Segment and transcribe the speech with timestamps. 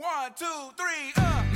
[0.00, 0.46] One, two,
[0.78, 1.49] three, uh.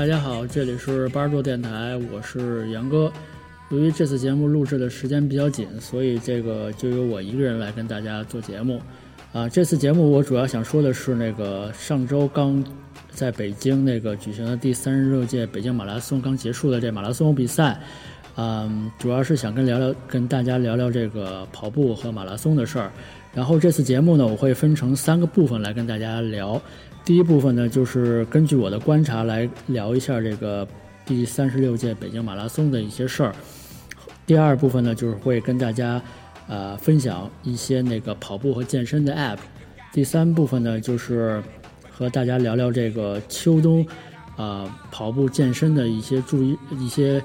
[0.00, 3.12] 大家好，这里是八十多电台，我是杨哥。
[3.68, 8.80] 由于这次节目录制的时间比较紧，所以这个就由我一个人来跟大家做节目。
[9.34, 12.64] 啊，这次节目我主要想说的是那个上周刚
[13.10, 17.78] 在北京那个举行的第三十六届北京马拉松刚结束的这马拉松比赛，
[18.36, 22.90] 嗯，主要是想跟聊聊跟大家聊聊这个跑步和马拉松的事儿。
[23.34, 26.58] 然后这次节目呢，我会分成三个部分来跟大家聊。
[27.04, 30.66] 第一部分呢，就是根据我的观察来聊一下这个
[31.04, 33.34] 第三十六届北京马拉松的一些事儿。
[34.26, 36.00] 第二部分呢，就是会跟大家
[36.46, 39.38] 呃分享一些那个跑步和健身的 App。
[39.92, 41.42] 第三部分呢，就是
[41.90, 43.84] 和大家聊聊这个秋冬
[44.36, 47.20] 啊、呃跑步健身的一些注意一些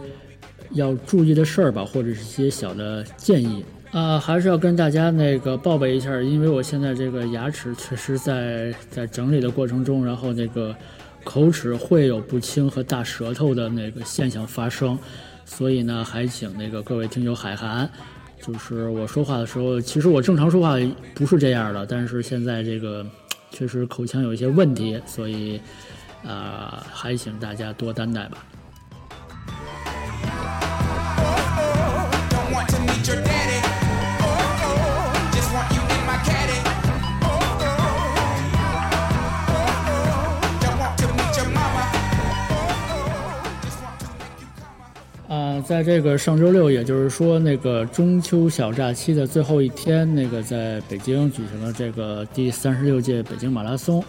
[0.71, 3.63] 要注意的事儿吧，或者是一些小的建议。
[3.95, 10.75] 啊、还是要跟大家那个报备一下，因为我现在这个牙齿确实在在整理的过程中，然后那个
[11.23, 14.99] 口齿会有不清和大舌头的那个现象发生，
[15.45, 17.89] 所以呢，还请那个各位听友海涵。
[18.41, 20.75] 就是我说话的时候，其实我正常说话
[21.13, 23.05] 不是这样的，但是现在这个
[23.49, 25.57] 确实口腔有一些问题，所以
[26.27, 28.45] 啊、还请大家多担待吧。
[45.61, 54.03] 在这个上周六，也就是说那个中秋小假期的最后一天，那个在北京举行了这个第三十六届北京马拉松。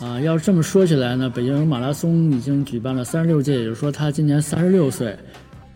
[0.00, 5.16] 啊、要这么说起来呢，北京马拉松已经举办了三十六届，也就是说他今年三十六岁。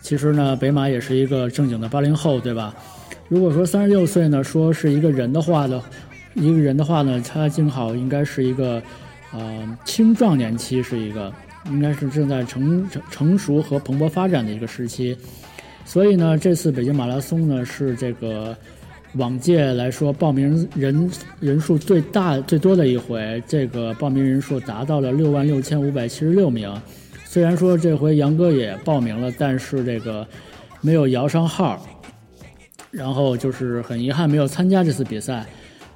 [0.01, 2.75] 其实呢，北马也是一个正经的八零后，对吧？
[3.29, 5.83] 如果说三十六岁呢，说是一个人的话呢，
[6.35, 8.83] 一个人的话呢，他正好应该是一个，
[9.33, 11.33] 呃，青壮年期是一个，
[11.71, 15.17] 应该是正在成成成熟和蓬勃发展的一个时期。
[15.85, 18.57] 所以呢，这次北京马拉松呢是这个
[19.15, 26.71] 往届来说报名人人数最大最多的一回，这个报名人数达到了六万六千五百七十六名。
[27.25, 30.27] 虽然说这回杨哥也报名了，但是这个
[30.81, 31.83] 没有摇上号，
[32.91, 35.47] 然后就是很遗憾没有参加这次比赛。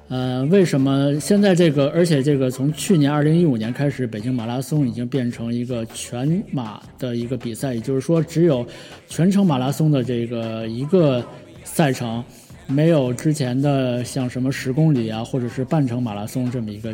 [0.09, 1.89] 呃，为什么现在这个？
[1.89, 8.67] 而且这个从去年二零一五年开始，北京马拉松已经变成一个全马的一个比赛，也就是说，只有
[9.07, 11.25] 全程马拉松的这个一个
[11.63, 12.23] 赛程，
[12.67, 16.93] 没有之前的像什么十公里啊，或者是半程马拉松这么一个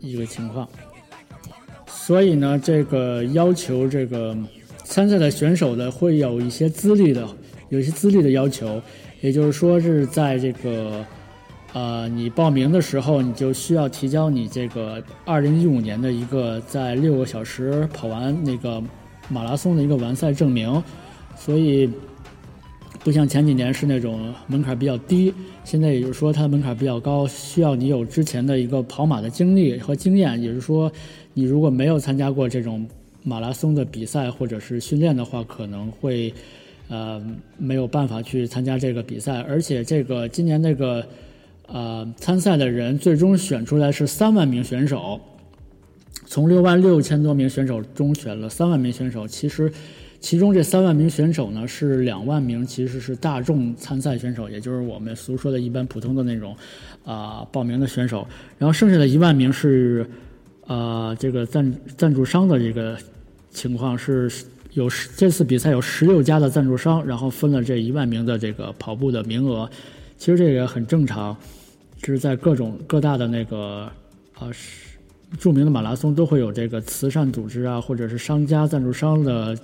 [0.00, 0.68] 一个情况。
[1.86, 4.36] 所以呢，这个要求这个
[4.82, 7.26] 参赛的选手的会有一些资历的，
[7.70, 8.82] 有一些资历的要求，
[9.20, 11.02] 也就是说是在这个
[11.72, 18.82] 呃你报名的时候，你就需要提交你这个二零一五年的一个在六个小时跑完那个
[19.28, 20.82] 马拉松的一个完赛证明，
[21.36, 21.90] 所以。
[23.04, 25.34] 不像前几年是那种门槛比较低，
[25.64, 30.40] 现在也就是说它的门槛比较高，需要你有之前的一个跑马的经历和经验。
[30.40, 30.92] 也就是说，
[31.34, 32.86] 你如果没有参加过这种
[33.24, 36.32] 马拉松的比赛或者是训练的话，可能会
[36.88, 37.20] 呃
[37.58, 39.40] 没有办法去参加这个比赛。
[39.48, 41.04] 而且这个今年那个
[41.66, 45.20] 呃参赛的人最终选出来是三万名选手，
[46.26, 49.72] 从六万六千多名选手中选了三万名选手，其实。
[50.24, 56.56] 其中这三万名选手呢，是两万名其实是大众参赛选手，也就是我们俗说的一般普通的那种，
[57.04, 58.24] 啊、报名的选手。
[58.56, 60.08] 然后剩下的一万名是，
[60.68, 62.96] 呃，这个赞赞助商的这个
[63.50, 64.30] 情况是
[64.74, 69.68] 有十这次比赛有十六家的赞助商，然后分了这一万名的这个跑步的名额。
[70.22, 71.36] 其实这个很正常，
[71.96, 73.90] 就是在各种各大的那个
[74.38, 74.52] 啊。
[74.52, 74.92] 是
[75.36, 79.58] 著名的马拉松都会有这个慈善组织啊，或者是商家赞助商的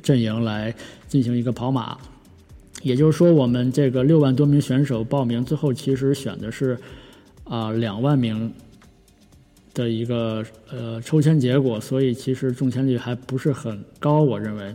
[0.00, 0.72] 阵营来
[1.08, 1.98] 进行一个跑马。
[2.82, 6.78] 也就是说，我们这个六万多名选手报名，最后其实选的是
[7.42, 8.52] 啊两、万名
[9.74, 14.72] 的一个呃抽签结果，所以其实中签率还不是很高，我认为。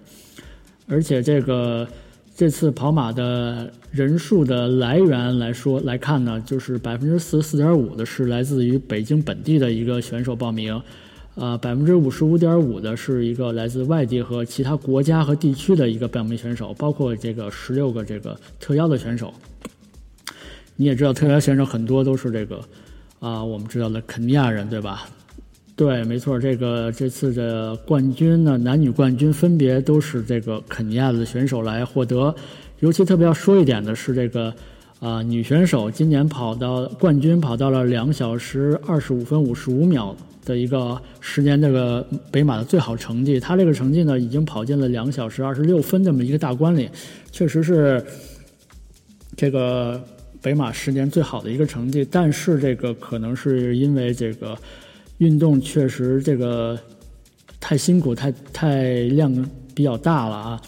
[0.87, 1.87] 而且这个
[2.41, 10.81] 这次跑马的人数的来源来说来看呢，就是百分之四十四点五的是来自于北京本地的一个选手报名，
[11.35, 19.31] 呃，百分之五十五点五的是一个来自外地和其他国家和地区的一个报名选手，包括这个十六个这个特邀的选手。
[20.77, 22.59] 你也知道，特邀选手很多都是这个
[23.19, 25.07] 啊、我们知道的肯尼亚人，对吧？
[25.81, 32.35] 对，没错，这个这次的冠军呢，男女冠军分别都是这个肯尼亚的选手来获得。
[32.81, 34.53] 尤其特别要说一点的是，这个
[34.99, 43.39] 啊、女选手今年跑到冠军跑到了两小时二十五分五十五秒的一个十年这个北马的最好成绩。
[43.39, 46.87] 她这个成绩呢，已经跑进了两小时二十六分这么一个大关里，
[47.31, 48.05] 确实是
[49.35, 49.99] 这个
[50.43, 52.07] 北马十年最好的一个成绩。
[52.11, 54.55] 但是这个可能是因为这个
[55.21, 56.77] 运动确实这个
[57.59, 59.31] 太辛苦、太太量
[59.75, 60.61] 比较大了啊。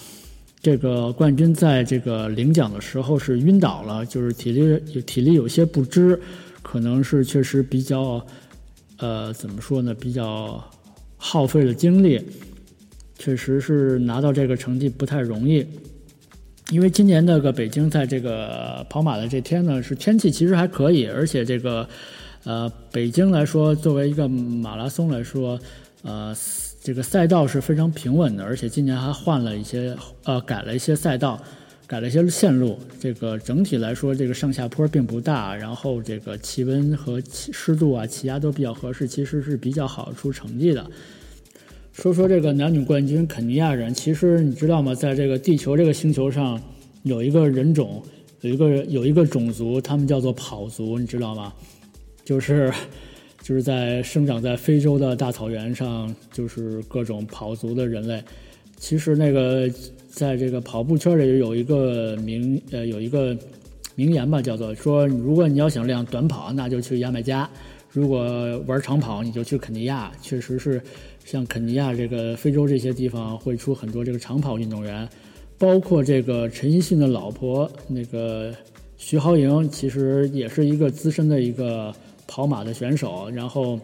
[0.62, 6.18] 这个冠军在这个领奖的时候是晕倒了，就是体力体力有些不支，
[6.62, 8.24] 可能是确实比较，
[8.98, 10.64] 呃，怎么说呢，比较
[11.18, 12.22] 耗费了精力，
[13.18, 15.66] 确实是拿到这个成绩不太容易。
[16.70, 21.90] 因为今年那个北京在这个跑马的这天呢，是天气其实还可以，而且这个
[22.46, 25.60] 呃北京来说，作为一个马拉松来说，
[26.02, 26.36] 呃
[26.82, 29.96] 这个赛道是非常平稳的，而且今年还换了一些
[30.26, 31.42] 呃改了一些赛道，
[31.88, 32.78] 改了一些线路。
[33.00, 40.86] 这个整体来说，这个上下坡并不大，然后这个气温和气湿度啊、气压都比较合适，其实是比较好出成绩的。
[41.94, 44.94] 说说这个男女冠军肯尼亚人，其实你知道吗？
[44.94, 46.60] 在这个地球这个星球上，
[47.04, 48.04] 有一个人种，
[48.42, 51.54] 有一个有一个种族，他们叫做跑族，你知道吗？
[52.24, 52.72] 就是
[53.42, 58.24] 就是在生长在非洲的大草原上，就是各种跑族的人类。
[58.78, 59.70] 其实那个
[60.10, 63.38] 在这个跑步圈里有一个名呃有一个
[63.96, 67.48] 名言吧，叫做说，如果你要想练短跑，那就去牙买加；
[67.92, 70.12] 如果玩长跑，你就去肯尼亚。
[70.22, 70.82] 确实是。
[71.26, 75.08] 像肯尼亚这个非洲这些地方会出很多这个长跑运动员，
[75.58, 78.54] 包括这个陈奕迅的老婆那个
[78.98, 81.96] 徐濠萦，其实也是一个资深的一个
[82.34, 83.80] 跑马的选手，然后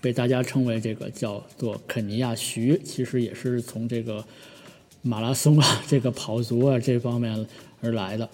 [0.00, 4.24] 被大家称为这个叫做肯尼亚徐，其实也是从这个
[5.02, 7.44] 马拉松啊、这个跑足啊这方面
[7.80, 8.28] 而来的。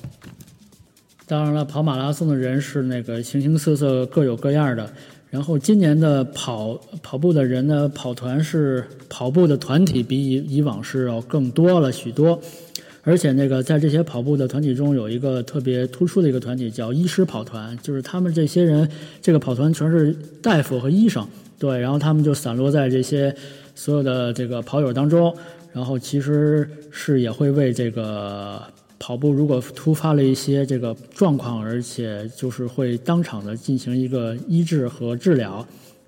[1.27, 4.93] 当然了，跑马拉松的人是那个形形色色、各有各样的。
[5.31, 12.39] 然后今年的跑跑步的人呢，跑团是跑步的团体比以以往是要更多了许多，
[13.07, 18.87] 而且那个在这些跑步的团体中，有一个特别突出的一个团体叫医师跑团，就是他们这些人，
[19.23, 20.13] 这个跑团全是
[20.43, 21.25] 大夫和医生，
[21.57, 23.33] 对，然后他们就散落在这些
[23.77, 25.33] 所有的这个跑友当中，
[25.73, 28.61] 然后其实是也会为这个。
[28.99, 35.65] 跑步如果突发了一些这个状况，而且就是会当场的进行一个医治和治疗。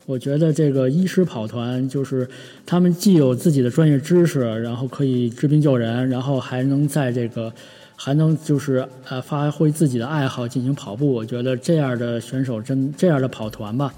[0.09, 2.27] 我觉得这个医师跑团就是
[2.65, 7.53] 他们既有自己的专业知识，然后可以治病救人，然后还能在这个
[7.95, 11.13] 还能就是呃发挥自己的爱好进行跑步。
[11.13, 13.93] 我觉得这样的选手真这样的跑团吧，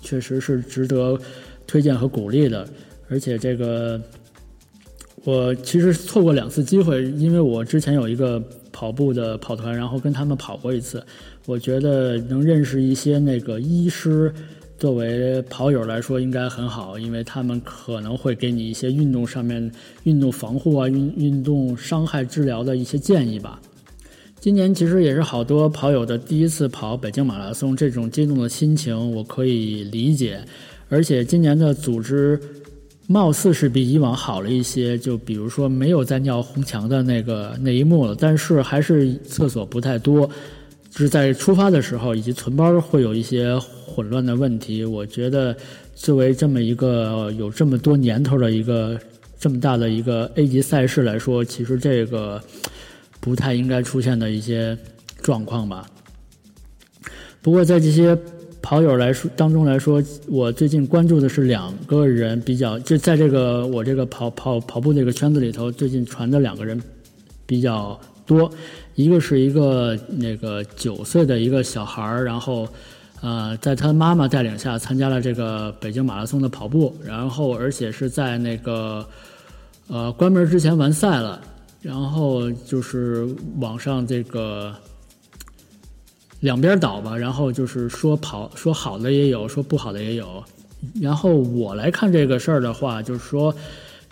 [0.00, 1.18] 确实是值得
[1.66, 2.64] 推荐和鼓励的。
[3.08, 4.00] 而且这个。
[5.24, 8.40] 我其实错过两次机会，因为我之前有一个
[8.70, 11.04] 跑步的跑团，然后跟他们跑过一次。
[11.46, 14.32] 我觉得能认识一些那个医师，
[14.78, 19.70] 作为跑友来说应该很好，因为他们可能会给你一些运动上面、
[20.04, 23.60] 运动防护啊、运运动伤害治疗的一些建议吧。
[24.38, 30.40] 今年其实也是好多跑友的第一次跑北京马拉松，这种激动的心情我可以理解，
[30.88, 32.40] 而且今年的组织。
[33.08, 40.28] 貌似是比以往好了一些，就比如说没有再尿红墙的那个那一幕了，但是还是厕所不太多，
[40.96, 44.82] 就是在出发的时候以及存包会有一些混乱的问题。
[44.82, 45.54] 我觉得
[45.94, 48.98] 作为这么一个有这么多年头的一个
[49.38, 52.42] 这么大的一个 A 级赛事来说，其实这个
[53.20, 54.74] 不太应该出现的一些
[55.20, 55.86] 状况吧。
[57.42, 58.18] 不过在这些。
[58.62, 66.82] 跑友来说当中来说，我最近关注的是两个人比较，就在这个我这个跑跑跑步这个圈子里头，最近传的两个人
[67.46, 68.50] 比较多。
[68.96, 72.68] 一个是一个那个九岁的一个小孩儿，然后
[73.20, 79.08] 呃，在他妈妈带领下参加了这个北京马拉松的跑步，然后而且是在那个
[79.86, 81.40] 呃关门之前完赛了，
[81.80, 83.28] 然后就是
[83.60, 84.74] 网上这个。
[86.40, 90.44] 两边倒吧，然后就是说跑说好的也有，说不好的也有。
[91.00, 93.52] 然后我来看这个事儿的话，就是说，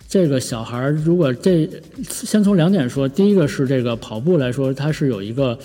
[0.08, 1.68] 这个小孩如果这
[2.08, 5.58] 先从两点说，第一个是这个跑步来说，它是有一个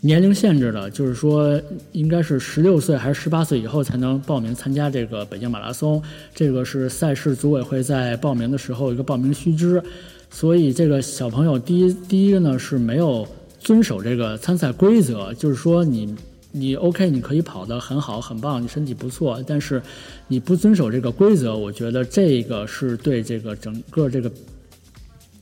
[0.00, 1.60] 年龄限制的，就是说
[1.92, 6.02] 应该是十六岁还是十八岁以后才能报名参加这个北京马拉松。
[6.34, 9.82] 这个是赛事组委会在报名的时候一个报名须知，
[10.30, 13.26] 所以这个小朋友第一第一个呢是没有
[13.58, 16.14] 遵守这个参赛规则，就是说你
[16.50, 19.82] 你 OK 你可以跑得很好很棒，你身体不错，但是
[20.26, 24.32] 你不遵守这个规则，我觉得这个是对这个整个这个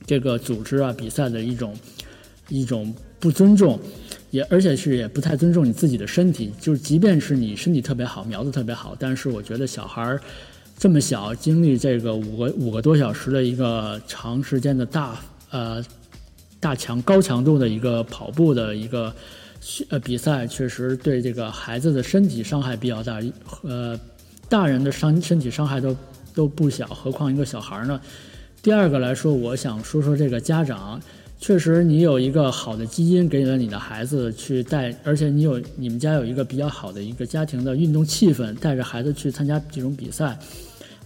[0.05, 1.73] 这个组织啊比赛的一种
[2.49, 3.79] 一种不尊重。
[4.29, 10.21] 也而且是也不太尊重你自己的身体，就是即便是你身体特别好，苗子特别好，但是我觉得小孩儿
[10.77, 15.17] 这么小，经历这个五个五个多小时的一个长时间的大
[15.49, 15.81] 呃
[16.59, 19.15] 大强高强度的一个跑步的一个
[19.89, 23.19] 呃比赛，确实对这个孩子的身体伤害比较大，
[23.63, 23.99] 呃，
[24.47, 25.95] 大人的伤身体伤害都
[26.33, 27.99] 都不小，何况一个小孩呢？
[28.61, 31.01] 第二个来说，我想说说这个家长。
[31.39, 40.35] 确实，你有一个好的基因给了你的孩子去带，而且你有你们家有一个比较好的一个家庭的运动气氛，带着孩子去参加这种比赛。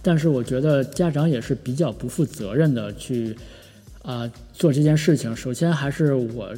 [0.00, 3.36] 但是我觉得家长也是比较不负责任的去
[4.02, 5.36] 啊做这件事情。
[5.36, 6.48] 首先还是我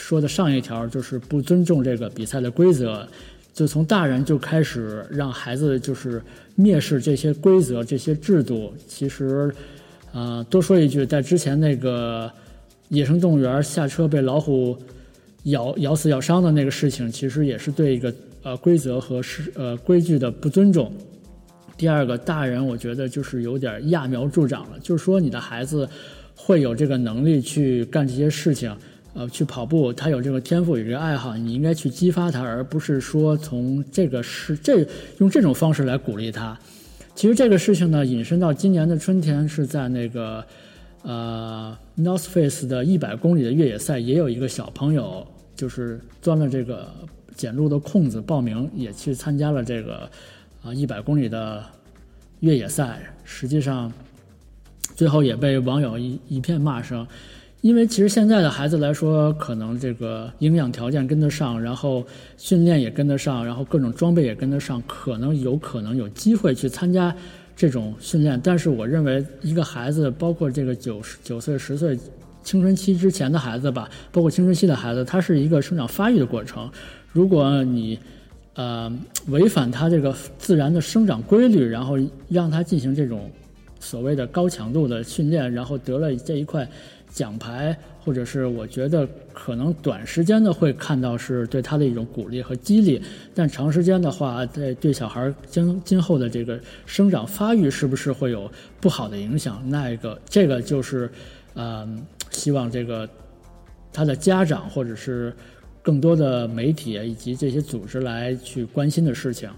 [0.00, 3.06] 说的上一条，就是不尊重这个比赛的规则，
[3.52, 6.20] 就从大人就开始让孩子就是
[6.58, 8.72] 蔑视这些规则、这些制度。
[8.88, 9.52] 其实，
[10.12, 12.30] 啊，多说一句，在之前那个。
[12.92, 14.76] 野生动物园下车被老虎
[15.44, 20.92] 咬咬死咬伤的那个事情，其实也是对一个呃规则和是呃规矩的不尊重。
[21.76, 25.88] 第二个，大人我觉得就是有点揠苗助长了，就是说你的孩子
[26.34, 28.76] 会有这个能力去干这些事情，
[29.20, 34.86] 呃，去跑步，他有这个天赋，有这个爱好，你应该去激发他，而不是说从这个是这
[35.18, 36.58] 用这种方式来鼓励他。
[37.14, 40.42] 其实这个事情呢，引申到今年的春天是在那个。
[41.02, 46.92] 呃，North Face 的一百公里的越野赛也有一个小朋友，就是钻了这个
[47.34, 50.10] 检录的空子报名，也去参加了这个
[50.62, 51.64] 啊一百公里的
[52.40, 53.00] 越野赛。
[53.24, 53.90] 实际上，
[54.94, 57.06] 最后也被网友一一片骂声，
[57.60, 62.04] 因为其实现在的孩子来说，可能这个营养条件跟得上，然后
[62.36, 67.14] 训练也跟得上，然后各种装备也跟得上，可能有可能有机会去参加。
[67.56, 71.94] 这种训练，但是我认为一个孩子，包括这个九十九岁、十岁
[72.42, 76.70] 青春期之前的孩子吧，包括青春期的孩子，他是一个生长发育的过程。
[77.12, 77.98] 如果你
[78.54, 78.90] 呃
[79.26, 81.98] 违反他这个自然的生长规律，然后
[82.30, 83.30] 让他进行这种
[83.78, 86.66] 所谓的高强度的训练，然后得了这一块。
[87.10, 93.02] 奖牌，或者是我觉得可能短时间的会看到是对他的一种鼓励和激励，
[93.34, 98.50] 但长时间的话，在对小孩今今后的这个生长发育是不是会有
[98.80, 99.60] 不好的影响？
[99.68, 101.10] 那个这个就是，
[101.54, 101.86] 呃，
[102.30, 103.08] 希望这个
[103.92, 105.34] 他的家长或者是
[105.82, 109.50] 更多的媒体以及这些组织来去关心的事情。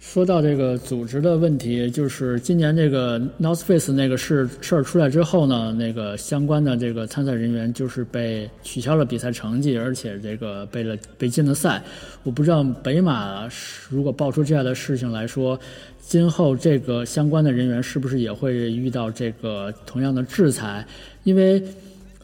[0.00, 11.82] 说到这个组织的问题，就是今年这个 North Face 那个事事儿出来之后呢，那个相关的这个参赛人员就是被取消了比赛成绩，而且这个被了被禁了赛。
[12.22, 13.46] 我不知道北马
[13.90, 15.60] 如果爆出这样的事情来说，
[16.00, 20.84] 今后这个相关的人员是不是也会遇到这个同样的制裁？
[21.24, 21.62] 因为，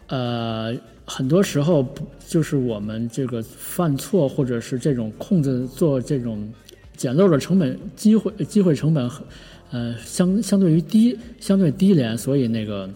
[0.07, 1.87] 呃，很多时候
[2.27, 6.51] 就是我们这个犯错或者是这种控制做这种。
[6.97, 9.11] 捡漏的成本机会机会成本，
[9.71, 12.89] 呃，相相对于低，相对低廉，所以那个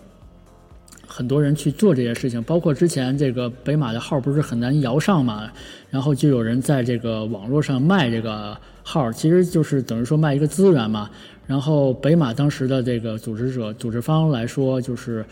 [1.07, 2.43] 很多人去做这些事情。
[2.43, 5.51] 包括之前这个北马的号不是很难摇上嘛，
[5.91, 11.11] 然后就有人在这个网络上卖这个号，其实就是等于说卖一个资源嘛。
[11.47, 15.25] 然后北马当时的这个组织者、组织方来说，就是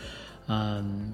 [0.47, 1.11] 嗯，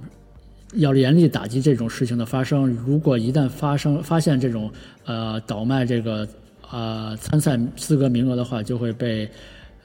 [0.73, 2.67] 要严厉打击这种事情的发生。
[2.67, 4.71] 如果一旦发生发现这种
[5.05, 6.27] 呃倒卖这个。
[6.75, 9.29] 啊，参赛资格名额的话就会被，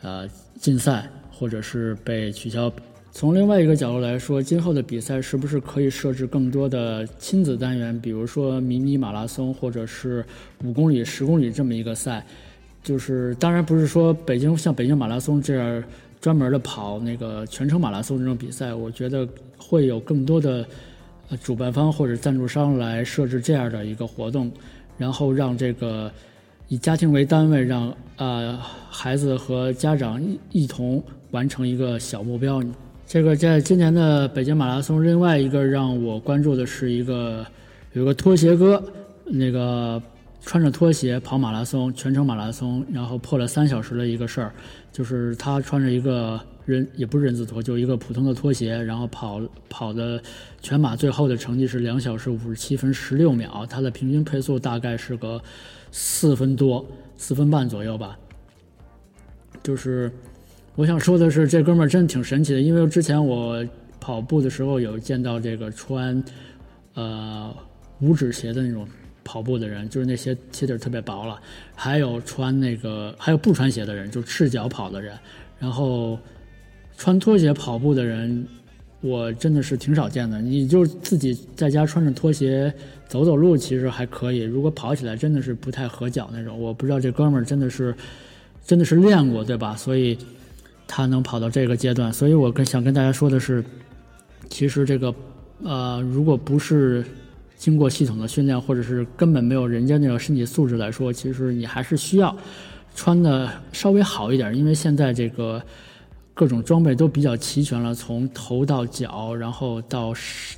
[0.02, 0.28] 呃，
[0.59, 2.73] 禁赛或者是被取消。
[3.12, 7.97] 从另外一个角度来说，今后的比赛是不是可以设置更多的亲子单元？
[8.00, 10.25] 比如说迷你马拉松，或者是
[10.64, 12.26] 五公里、十公里这么一个赛？
[12.82, 15.85] 就是当然不是说北京像北京马拉松这样
[16.20, 20.66] 专门的跑那个全程马拉松这种比赛，我觉得会有更多的
[21.40, 24.50] 主办方或者赞助商来设置这样的一个活动，
[24.99, 26.11] 然后让这个。
[26.71, 28.57] 以家庭为单位，让呃
[28.89, 32.62] 孩子和家长一一同完成一个小目标。
[33.05, 37.45] 这个在今年的北京马拉松，另外一个让我关注的是一个
[37.95, 38.81] 有个拖鞋哥，
[39.25, 40.00] 那个
[40.43, 44.53] 穿着拖鞋跑马拉松，全程马拉松，然后破了三小时的一个事儿，
[44.93, 50.23] 就是他穿着一个人也不是人字拖，就一个普通的拖鞋，然后跑跑的
[50.62, 55.43] 全马最后的成绩是两小时五十七分十六秒，他的平均配速大概是个
[55.90, 58.18] 四分多，四分半左右吧。
[59.62, 60.11] 就是
[60.75, 63.64] 我想说的是，这哥们儿真的挺神奇的，因为之前我
[63.99, 66.23] 跑步的时候有见到这个穿
[66.94, 67.54] 呃
[68.00, 68.88] 五指鞋的那种
[69.23, 71.38] 跑步的人，就是那些鞋底儿特别薄了，
[71.75, 75.18] 还有穿那个还有不穿鞋的人，就赤脚跑的人，
[75.59, 76.18] 然后
[76.97, 78.47] 穿拖鞋跑步的人，
[79.00, 80.40] 我真的是挺少见的。
[80.40, 82.73] 你就自己在家穿着拖鞋
[83.09, 86.61] 走走路，其实还可以，如果跑起来真的是不太合脚那种。
[86.61, 87.95] 我不知道这哥们儿真的是
[88.64, 89.75] 真的是练过，对吧？
[89.75, 90.16] 所以
[90.87, 92.12] 他能跑到这个阶段。
[92.12, 93.64] 所以我跟想跟大家说的是，
[94.49, 95.14] 其实这个
[95.62, 97.04] 呃，如果不是
[97.57, 102.37] 经过系统的训练，或者是根本没有人家那个身体素质来说，其实你还是需要
[102.95, 105.62] 穿的稍微好一点，因为现在这个
[106.40, 110.14] 各种装备都比较齐全了，从头到脚，然后到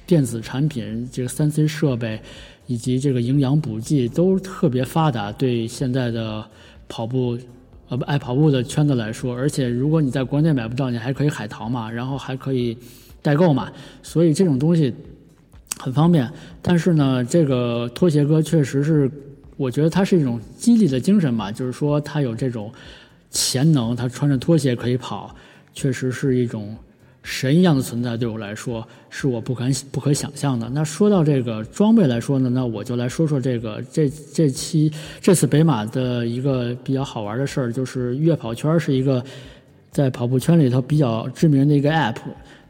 [0.06, 2.20] 电子产品，这个三 C 设备
[2.68, 6.46] 以及这个营养补剂都特别发达，对现在的
[6.86, 7.36] 跑步。
[7.88, 12.78] 呃，爱跑步的圈子来说，而且如果你在国内买不到，你还可以海淘嘛，然后还可以
[13.20, 13.68] 代购嘛，
[14.04, 14.94] 所以这种东西
[15.80, 16.30] 很方便。
[16.62, 19.10] 但是呢，这个拖鞋哥确实是，
[19.56, 22.72] 我觉得他是一种激励的精神吧，就是说他有这种
[23.30, 25.34] 潜能，他穿着拖鞋可以跑，
[25.72, 26.76] 确实是一种
[27.22, 28.16] 神一样的存在。
[28.16, 30.68] 对我来说，是我不敢不可想象的。
[30.70, 39.24] 那说到这个装备来说呢，那我就来说说这个这这期这次北马的一个比较好玩的事儿，就是悦跑圈是一个
[39.90, 42.16] 在跑步圈里头比较知名的一个 app。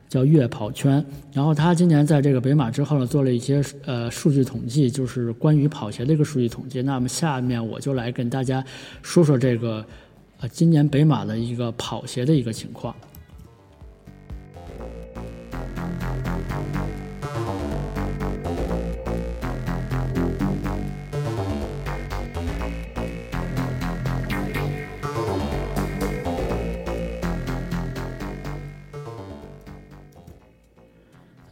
[0.08, 6.82] 叫悦跑圈，然后他今年在这个北马之后呢，做了一些呃数据统计，就是关于跑鞋的一个数据统计。
[6.82, 8.62] 那么下面我就来跟大家
[9.00, 9.82] 说说这个
[10.42, 12.92] 呃今年北马的一个跑鞋的一个情况。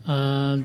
[0.05, 0.65] 呃，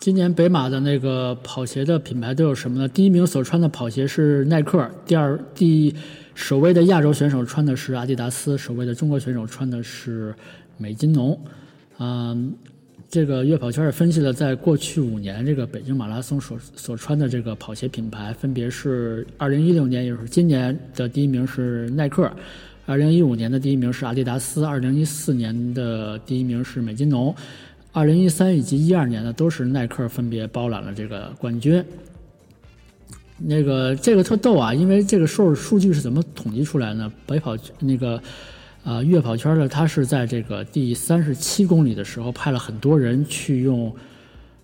[0.00, 2.88] 今年北马的那个跑鞋的品牌都有什么呢？
[2.88, 5.94] 第一名所穿的跑鞋是耐克，第二第
[6.34, 10.34] 首位的亚洲选手穿的是阿迪达斯，首位的中国选手穿的是
[10.76, 11.38] 美津浓。
[11.98, 12.52] 嗯，
[13.08, 22.28] 这个悦跑圈也分析了，在过去五年这个北京马拉松所所穿的这个跑鞋品牌，分别是二零一六年，也就是今年的第一名是耐克，
[22.84, 27.32] 二零一五年的第一名是阿迪达斯，二零一四年的第一名是美津浓。
[27.92, 31.82] 二零一三以及一二年呢，都是耐克分别包揽了这个冠军。
[33.38, 37.12] 那个这个特逗啊，因为这个数数据是怎么统计出来呢？
[37.26, 38.20] 北跑那个
[38.84, 43.94] 啊月跑圈呢，它是在这个第三十七公里的时候派了很多人去用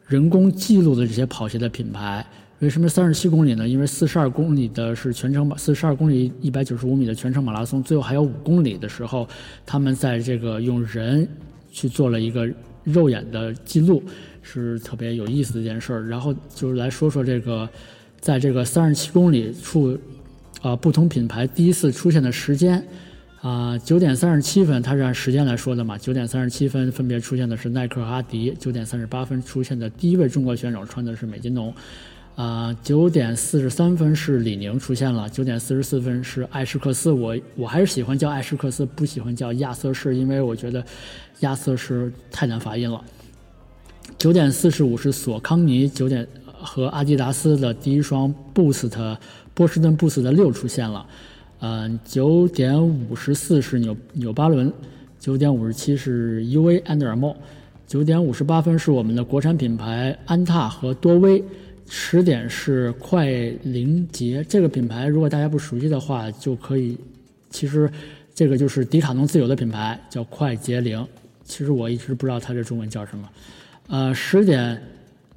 [0.06, 2.24] 人工记录的这些跑鞋的品牌。
[2.61, 3.68] 为什么三十七公里呢？
[3.68, 9.28] 因为四十二公里的是全程马，四十二公里一百九十五米的全程马拉松，最后还有五公里的时候，
[9.64, 11.28] 他们在这个用人
[11.70, 12.48] 去做了一个。
[12.83, 14.02] 肉眼的记录
[14.40, 17.68] 是特别有意思的一件事儿，然后就是来说说这个，
[18.20, 19.98] 在这个三十七公里处，
[20.61, 22.87] 啊，不同品牌第一次出现的时间，
[23.40, 31.74] 啊，九点三十七分，它是按时间来说的嘛，九点三十七分分别出现的是耐克和阿迪，九点三十八分出现的第一位中国选手穿的是美津浓，
[32.37, 40.85] 啊，九点四十三分是李宁出现了，九点四十四分是艾什克斯，我我还是喜欢叫艾什克斯，不喜欢叫亚瑟士，因为我觉得。
[41.40, 43.02] 亚瑟士太难发音了。
[44.18, 46.28] 九点四十五是索康尼，九点
[46.62, 49.16] 和阿迪达斯的第一双 Boost
[49.55, 51.07] 波士顿 Boost 的六出现了。
[51.61, 54.73] 嗯，九点五十四是纽纽巴伦，
[55.18, 57.37] 九点五十七是 UA 安德尔莫，
[57.87, 61.42] 九点五十八分是我们的国产品牌安踏和多威，
[61.87, 63.29] 十点是快
[63.62, 66.96] 灵捷这个品牌，如果大家不熟悉的话，就可以，
[67.51, 67.90] 其实
[68.35, 71.07] 这个就是迪卡侬自有的品牌，叫快捷灵。
[71.44, 73.29] 其实我一直不知道它这中文叫什么。
[73.88, 74.81] 呃，十点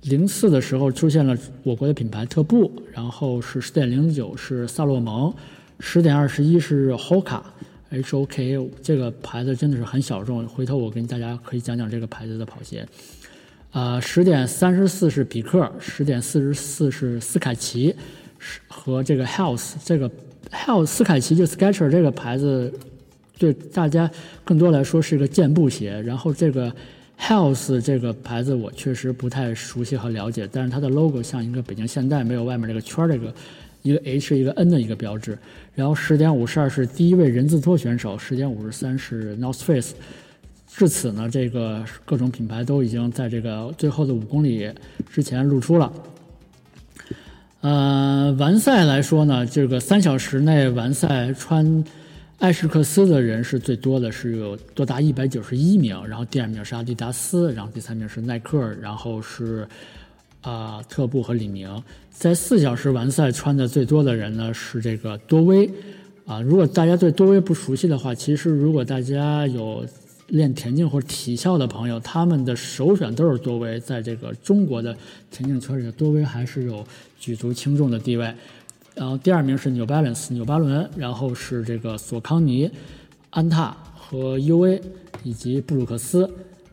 [0.03, 5.33] 零四的时候出现了我国的品牌特步，然后是十点零九是萨洛蒙，
[5.79, 12.87] 十点二十一是 Hoka，H O K A 这个牌子真的是很小众，回头我跟大家可以讲讲这个牌子的跑鞋。
[13.71, 17.95] 啊，十点三十四是比克，十点四十四是斯凯奇，
[18.67, 20.09] 和这个 Health 这个
[20.51, 22.71] Health 斯凯奇就 Sketcher 这个牌子。
[23.39, 24.09] 对大家
[24.45, 26.73] 更多来说是一个健步鞋，然后这个
[27.19, 33.33] Health 这个牌子我确实不太熟悉和了解，但是它的 logo 像一个北京现代，没有外面这个圈，这个
[33.81, 35.37] 一个 H 一个 N 的一个标志。
[35.73, 39.93] 然后十点五十二是第一位人字拖选手，十点五十三是 North Face，
[40.67, 44.69] 至此呢，这个各种品牌都已经在这个最后的五公里
[45.09, 45.91] 之前露出了。
[47.61, 51.83] 呃，完赛来说呢，这个三小时内完赛穿
[52.39, 55.95] 艾什克斯的人是最多的，是有多达一百九十一名。
[56.05, 59.65] 然后第二名是阿迪达斯，然后第三名是耐克，然后是
[60.41, 61.81] 啊、特步和李宁。
[62.11, 65.69] 在四小时完赛穿的最多的人呢是这个多威
[66.25, 66.41] 啊。
[66.41, 69.85] 如果大家对多威不熟悉的话，其实如果大家有
[70.27, 73.79] 练田径或者体校的朋友，他们的首选都是多威。
[73.79, 74.93] 在这个中国的
[75.31, 76.85] 田径圈里，多威还是有
[77.17, 78.33] 举足轻重的地位。
[78.95, 82.69] 然后第二名是 New Balance 纽巴伦，然后是这个索康尼、
[83.31, 84.81] 安踏和 UA
[85.23, 86.29] 以及布鲁克斯。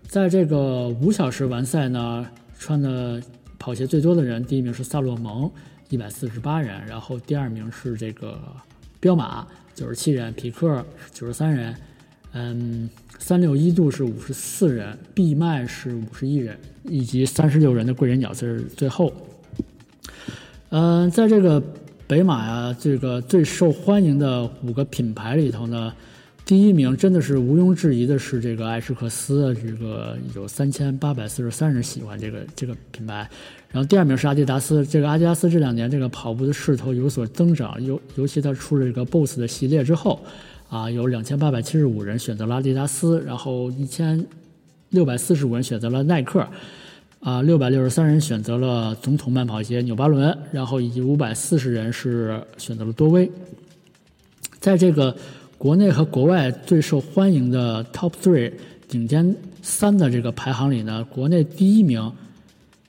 [0.07, 2.27] 在这个五小时完赛呢，
[2.59, 3.23] 穿的
[3.59, 5.51] 跑鞋最多的人，第一名是萨洛蒙，
[5.89, 8.39] 一百四十八人，然后第二名是这个
[8.99, 11.75] 彪马，九十七人，匹克九十三人，
[12.33, 19.13] 嗯，三六一度是五十四人，闭麦是五十一人，以及三十六人的贵人鸟是最后。
[20.71, 21.63] 嗯、在这个
[22.11, 25.95] 北马呀，这个最受欢迎的五个品牌里头呢，
[26.45, 33.31] 第一名真的是毋庸置疑的是这个艾什克斯，这个有三千八百四十三人喜欢这个这个品牌。
[33.69, 40.21] 然后第二名是阿迪达斯，这个阿迪达斯这两年这个跑步的势头有所增长，尤尤其它出了这个 BOSS 的系列之后，
[40.69, 44.27] 啊，有两千八百七十五人选择了阿迪达斯，然后一千
[44.89, 46.45] 六百四十五人选择了耐克，
[47.21, 53.31] 啊，六百六十三人选择了总统慢跑鞋纽巴伦，然后以及五百四十人是选择了多威。
[54.59, 55.15] 在这个
[55.59, 58.51] 国内和国外最受欢迎的 Top Three
[58.89, 62.11] 顶尖三的这个排行里呢，国内第一名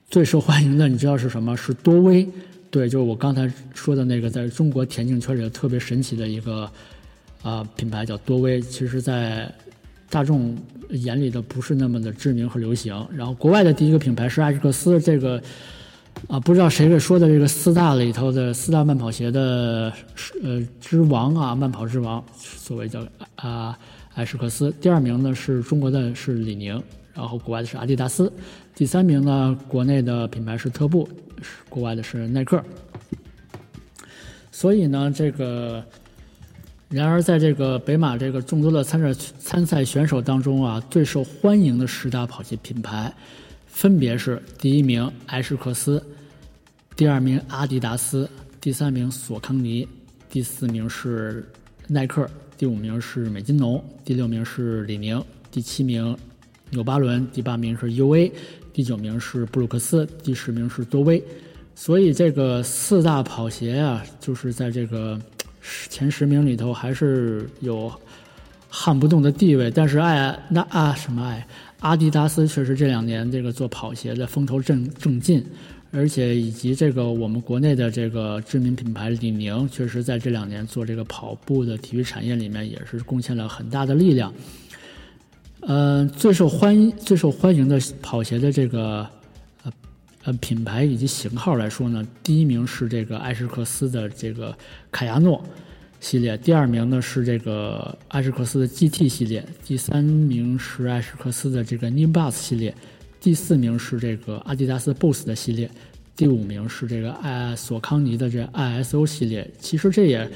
[0.09, 1.55] 最受欢迎的，你知道是什么？
[1.57, 2.25] 是多威。
[2.69, 6.71] 对，就是我刚才说的那个，在中国田径圈里特别神奇的一个
[7.43, 8.61] 啊、品牌叫多威。
[8.61, 9.53] 其实，在
[10.11, 10.55] 大众
[10.89, 12.93] 眼里的不是那么的知名和流行。
[13.15, 15.41] 然后，国外的第一个品牌是艾什克斯，这个
[16.27, 19.91] 啊，不知道谁给说的这个四大里头的四大慢跑鞋的
[20.43, 23.79] 呃之王啊，慢跑之王，所谓叫啊
[24.13, 24.69] 艾什克斯。
[24.81, 28.31] 第二名呢是中国的是李宁，然后国外的是阿迪达斯。
[28.75, 31.07] 第三名呢，国内的品牌是特步，
[31.41, 32.61] 是国外的是耐克。
[34.51, 35.83] 所以呢，这个
[36.91, 43.11] 然而在这个北马这个众多的参赛参赛选手当中啊，最受欢迎的十大跑鞋品牌，
[43.65, 46.03] 分别是第一名艾什克斯，
[46.97, 49.87] 第二名阿迪达斯，第三名索康尼，
[50.29, 51.47] 第四名是
[51.87, 56.15] 耐克，第五名是美津浓，第六名是李宁，第七名
[56.71, 58.29] 纽巴伦，第八名是 UA，
[58.73, 61.23] 第九名是布鲁克斯，第十名是多威。
[61.73, 65.17] 所以这个四大跑鞋啊，就是在这个
[65.89, 67.91] 前十名里头还是有
[68.69, 69.69] 撼不动的地位。
[69.69, 71.45] 但是爱那啊什么爱
[71.79, 75.43] 阿迪达斯确实这两年这个做跑鞋的风头正正劲，
[75.91, 84.31] 而且以及这个我们国内的这个知名品牌李宁，确实在这两年做这个跑步的体育产业里面也是贡献了很大的力量。
[85.61, 89.07] 呃，最受欢迎最受欢迎的跑鞋的这个
[90.23, 94.55] 呃品牌以及型号来说呢，第一名是这个艾什克斯的这个
[94.91, 95.43] 凯亚诺
[95.99, 102.73] 系列，第二名呢是这个艾什克斯的 GT 系列，第三名是艾什克斯的这个 New b u s 系列，
[103.19, 105.69] 第四名是这个阿迪达斯 BOSS 的系列，
[106.15, 109.47] 第五名是这个艾索康尼的这 ISO 系列。
[109.59, 110.27] 其实这也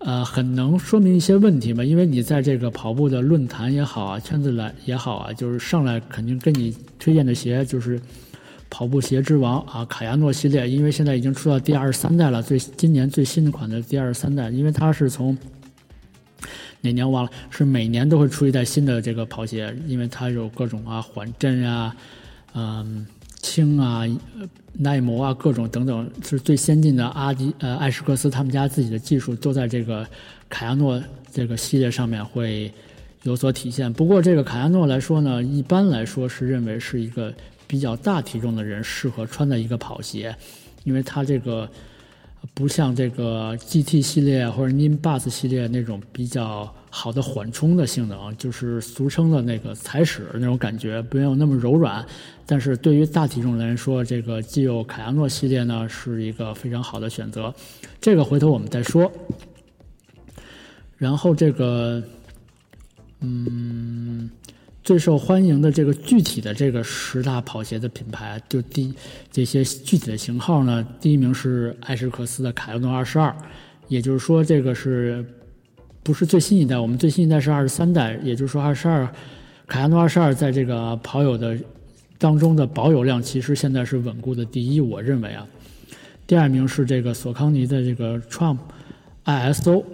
[0.00, 8.00] 呃，很能说明一些问题嘛，因为你在这个跑步的论坛也好啊，圈子来也好啊，就是上来肯定跟你推荐的鞋就是
[8.70, 15.36] 跑步鞋之王啊，卡亚诺系列，因为现在已经出到第二十三代了，最今年最新的款的第二十三代，因为它是从
[16.80, 21.94] 哪年忘了，是每年都会出一代新的这个跑鞋，因为它有各种啊缓震啊，
[22.54, 23.06] 嗯。
[23.42, 24.04] 轻啊、
[24.74, 30.06] 耐磨啊，各种等等，是最先进的阿迪呃艾什克斯他们家自己的技术都在这个
[30.50, 31.02] 卡亚诺
[31.32, 32.70] 这个系列上面会
[33.22, 33.90] 有所体现。
[33.90, 37.32] 不过这个卡亚诺来说呢，一般来说是认为是一个
[37.70, 40.34] 比较大体重的人适合穿的一个跑鞋，
[40.82, 41.70] 因为它这个
[42.52, 52.04] 不像这个 GT 系列或者 Nimbus 系列那种比较好的缓冲的性能，就是俗称的那个踩屎那种感觉，没有那么柔软。
[52.44, 57.54] 但是对于大体重来说，这个既有凯亚诺系列呢是一个非常好的选择。
[58.00, 59.08] 这个回头我们再说。
[60.96, 62.02] 然后这个，
[63.20, 64.28] 嗯，
[64.82, 68.92] 最受欢迎的这个具体的这个十大跑鞋的品牌，就第
[69.30, 73.34] 这些具体的型号呢，第一名是艾什克斯的凯亚诺二十二，
[73.88, 75.24] 也就是说这个是
[76.02, 76.78] 不是最新一代？
[76.78, 79.08] 我们最新一代是二十三代，也就是说二十二。
[79.66, 81.56] 凯诺二十二在这个跑友的
[82.18, 85.46] 当中的保有量，其实现在是稳固的第一，我认为啊。
[86.26, 88.58] 第二名是这个索康尼的这个 Trump
[89.24, 89.84] ISO，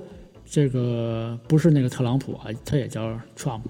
[0.47, 3.61] 这个不是那个特朗普啊，它也叫 Trump，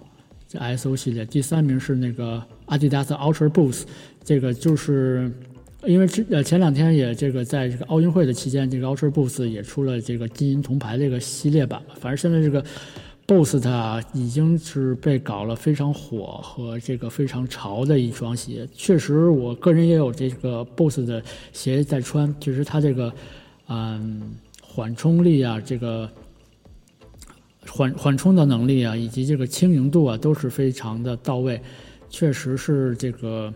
[0.57, 1.25] ISO 系列。
[1.25, 3.83] 第三名是那个阿迪达斯 Ultra Boost，
[4.25, 5.31] 这个就是
[5.85, 12.65] 因为之呃前两天也这个在这个奥运会的期间，这个 Ultra Boost 也出了这个金银铜牌这个系列版，反正现在这个。
[13.29, 18.65] Boost 啊，已经是被搞了非常火和这个非常潮的一双鞋。
[18.73, 21.21] 确实，我个人也有这个 Boost 的
[21.53, 22.33] 鞋在穿。
[22.41, 23.13] 其实它这个，
[23.67, 24.31] 嗯，
[24.63, 26.09] 缓冲力啊，这个
[27.71, 31.61] 缓缓冲的能力啊，以及这个轻盈度啊，都是非常的到位。
[32.09, 33.53] 确实是这个，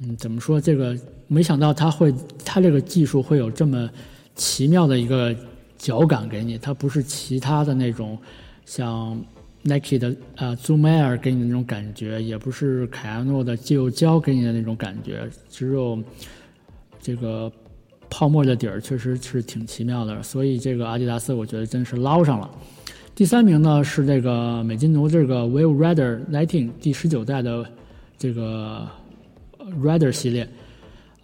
[0.00, 0.60] 嗯，怎么说？
[0.60, 0.96] 这个
[1.28, 2.14] 没想到它会，
[2.44, 3.88] 它这个技术会有这么
[4.34, 5.34] 奇妙的一个
[5.78, 6.58] 脚感给你。
[6.58, 8.18] 它不是其他的那种。
[8.66, 9.20] 像
[9.64, 16.00] Nike 的啊 Zoom Air 给你的那种感觉，也不是凯安诺的肌肉胶给你的那种感觉，只有
[17.02, 17.50] 这个
[18.08, 20.22] 泡沫的底儿，确实是挺奇妙的。
[20.22, 22.48] 所以这个阿迪达斯，我觉得真是捞上了。
[23.20, 27.66] 第三名呢是这个美津浓这个 Wave Rider Nineteen 第十九代的
[28.16, 28.88] 这个
[29.78, 30.48] Rider 系列。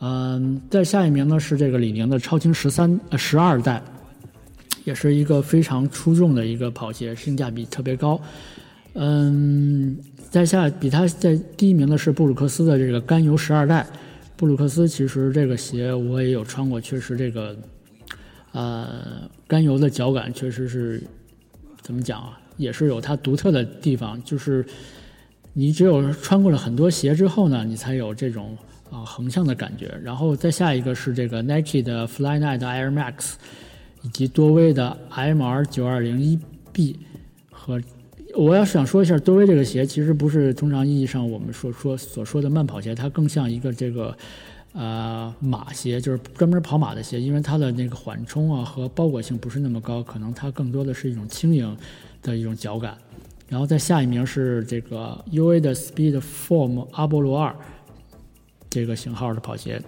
[0.01, 3.83] 嗯，在下一名呢是这个李宁的超轻十三呃十二代。
[4.85, 8.21] 也是一个非常出众的一个跑鞋，性价比特别高。
[8.93, 9.97] 嗯，
[10.29, 13.87] 在下比它在第一名的是布鲁克斯的这个甘油十二代。
[14.37, 17.57] 布鲁克斯其实这个鞋我也有穿过，确实这个
[18.53, 18.87] 呃
[19.49, 21.03] 甘油的脚感确实是
[21.87, 24.21] 怎么讲啊，也是有它独特的地方。
[24.25, 24.67] 就是
[25.53, 28.59] 你只有穿过了很多鞋之后呢，你才有这种
[28.91, 29.97] 啊横向的感觉。
[30.03, 33.35] 然后再下一个是这个 Nike 的 Flyknit Air Max。
[34.03, 36.39] 以及多威的 MR 九二零一
[36.73, 36.97] B
[37.51, 37.83] 和，
[38.37, 44.17] 我要想说一下多威这个鞋，其实不是通常意义上我们说说所说的慢跑鞋，它更像一个这个
[44.77, 51.77] 呃马鞋，就是专门跑马的鞋，因为它的那个缓冲啊和包裹性不是那么高，可能它更多的是一种轻盈
[52.23, 52.97] 的一种脚感。
[53.49, 57.57] 然后再下一名是这个 UA 的 Speed Form 阿波罗二
[58.69, 59.83] 这个型号的跑鞋，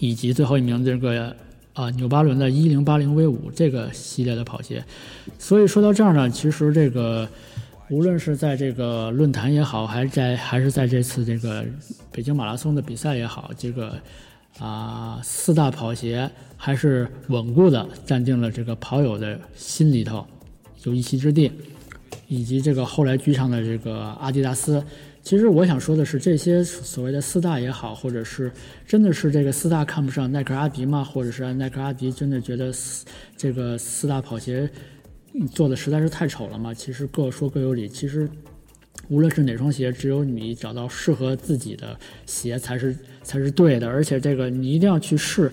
[0.00, 1.34] 以及最后一名这个。
[1.74, 4.84] 啊，纽巴伦的一零八零 V 五这个系列的跑鞋，
[5.38, 7.26] 所以说到这儿呢，其实这个
[7.90, 11.64] 无论是在这个论坛也好，还是在还是在这次这个
[12.10, 13.94] 北京马拉松的比赛也好，这个
[14.58, 20.26] 啊四大跑鞋还是稳固的占定了这个跑友的心里头
[20.84, 21.50] 有一席之地，
[22.28, 24.82] 以及这个后来居上的这个阿迪达斯。
[25.22, 28.50] 其实我想说的是，这些所谓的四大也好，或者是
[28.86, 31.04] 真的是这个四大看不上耐克、阿迪吗？
[31.04, 32.74] 或者是耐克、阿迪真的觉得
[33.36, 34.68] 这个四大跑鞋
[35.50, 36.72] 做的实在是太丑了嘛？
[36.72, 37.88] 其实各说各有理。
[37.88, 38.28] 其实
[39.08, 43.88] 无论是哪双鞋，只有你找到适合自己的鞋才是才是对的。
[43.88, 45.50] 而且这个你一定要去试，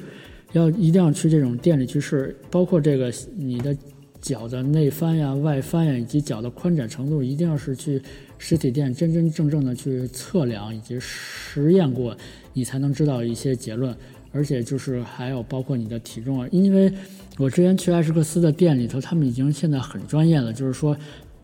[0.53, 3.75] 要一定要去这种店里去试，包括这个你的
[4.21, 8.01] 脚的内翻呀、外翻呀，以及脚的宽窄程度，一定要是去。
[8.41, 12.15] 实体店真真正正的去测量以及实验过，
[12.59, 13.95] 你才能知道一些结论。
[14.31, 16.93] 而且就是还有包括你的体重啊，因为
[17.37, 20.95] 我之前去艾什克斯的店里头，他们已经现在很专业了，就是说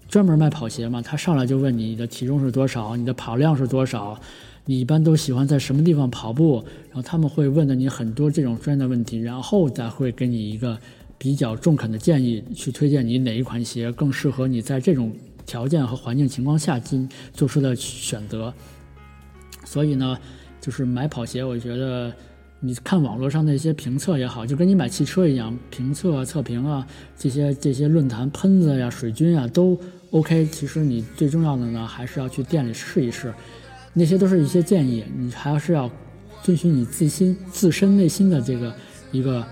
[0.08, 4.20] 专门卖跑鞋嘛，他上来就问你的体重是多少，你的跑量是多少，
[4.66, 10.78] 你一般都喜欢在什么地方跑步，然后他们会问的你很多这种专业的问题，然后再会给你一个
[11.18, 15.12] 比较中肯的建议，去推荐你哪一款鞋更适合你在这种。
[15.48, 18.52] 条件和环境情况下进做出的选择，
[19.64, 20.18] 所以呢，
[20.66, 22.12] 就是买跑鞋，我觉得
[22.60, 30.44] 你看网络上那些评测也好，就跟你买汽车一样，评测啊、测评啊，这些这些论坛喷子呀、水军啊都 OK。
[30.48, 33.32] 其实你最重要的呢，还是要去店里试一试，
[33.94, 35.88] 那些都是一些建议，你还是要
[36.42, 38.76] 遵循你自心自身内心的这个
[39.12, 39.46] 一个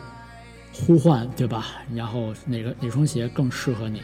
[0.73, 1.67] 呼唤，对吧？
[1.93, 4.02] 然后哪个哪双鞋更适合你？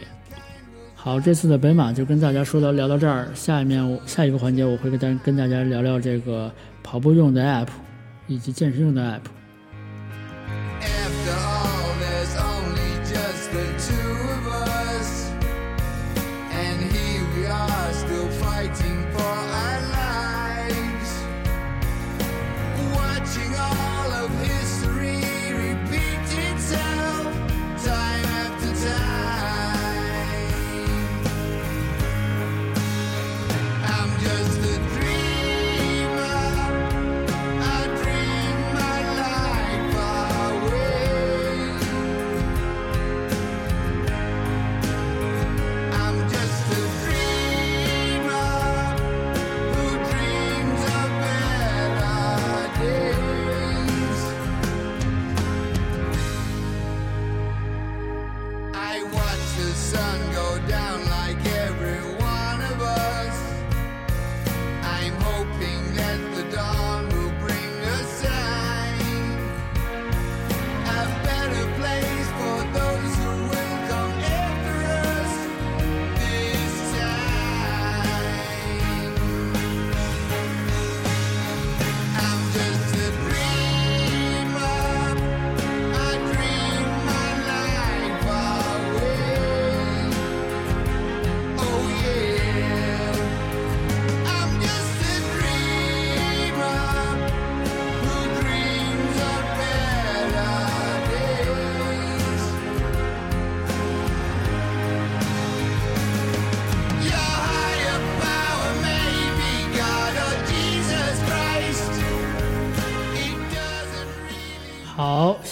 [1.01, 6.51] 好，这次的北马就跟大家说到聊到这儿，下一面下一个环节我会跟大跟大家聊聊这个
[6.83, 7.69] 跑步用的 app，
[8.27, 9.21] 以及健身用的 app。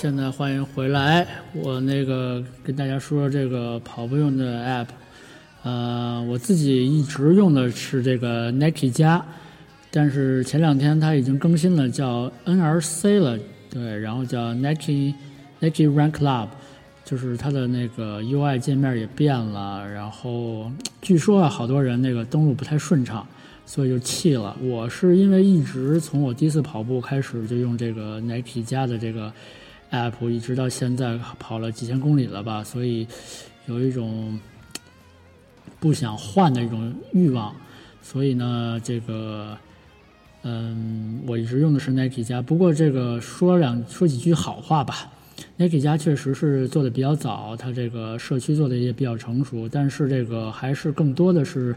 [0.08, 1.28] 现在欢迎回来。
[1.52, 4.88] 我那个跟大家说说这个跑步用的 app，
[5.64, 9.22] 呃，我自己一直用的是这个 Nike 加，
[9.92, 13.38] 但是前两天它已经更新了，叫 NRC 了，
[13.70, 15.14] 对，然后叫 Nike
[15.60, 16.48] Nike Run Club，
[17.04, 23.28] 就是它的那个 UI 界面也变了，然后据说啊，好多人那个登录不太顺畅。
[23.66, 24.56] 所以就弃了。
[24.62, 29.30] 我是因为一直从我第一次跑步开始就用这个 Nike 加的这个
[29.92, 33.08] app，一直到现在跑了几千公里了吧，所以
[33.68, 34.40] 有一种
[35.80, 37.56] 不想换的一种欲望。
[38.02, 39.58] 所以呢，这个
[40.44, 42.42] 嗯，我一直用的是 Nike 加。
[42.42, 45.12] 不过这个说两说几句好话吧
[45.58, 51.76] ，Nike 加确实是做的比较早，它这个社区做的也比较成熟，但是这个还是更多的是。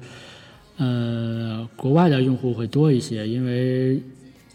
[0.82, 4.00] 呃，国外的用户会多一些，因为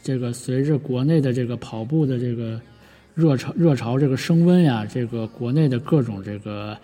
[0.02, 2.60] 这个随着国内的这个跑步的这个
[3.16, 6.78] 热潮热潮这个升温呀，这个国内的各种这个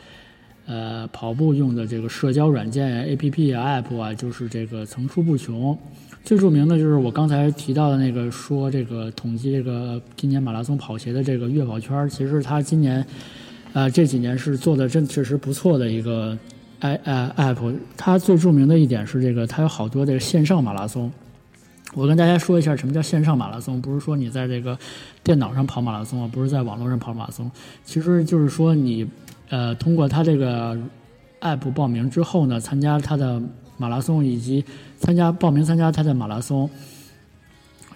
[0.66, 5.78] 呃跑步用的这个社交软件呀 A P P 啊 App 啊，就是这个层出不穷。
[6.24, 13.06] 最著名的就是我刚才提到的那个说这个统计这个今年马拉松跑鞋的这个月跑圈，其实它今年
[13.74, 16.38] 啊这几年是做的真确实不错的一个。
[16.84, 21.12] i 呃 app 它最著名的一点是这个，它有好多这个线上马拉松。
[21.94, 24.78] 我跟大家说一下什么叫线上马拉松，不是说你在这个
[25.24, 27.52] 电脑上跑马拉松啊，不是在网络上跑马拉松，
[27.84, 29.06] 其实就是说你
[29.50, 30.78] 呃通过它这个
[31.42, 33.42] app 报名之后呢，参加它的
[33.78, 34.64] 马拉松以及
[34.98, 36.70] 参加报名参加它的马拉松，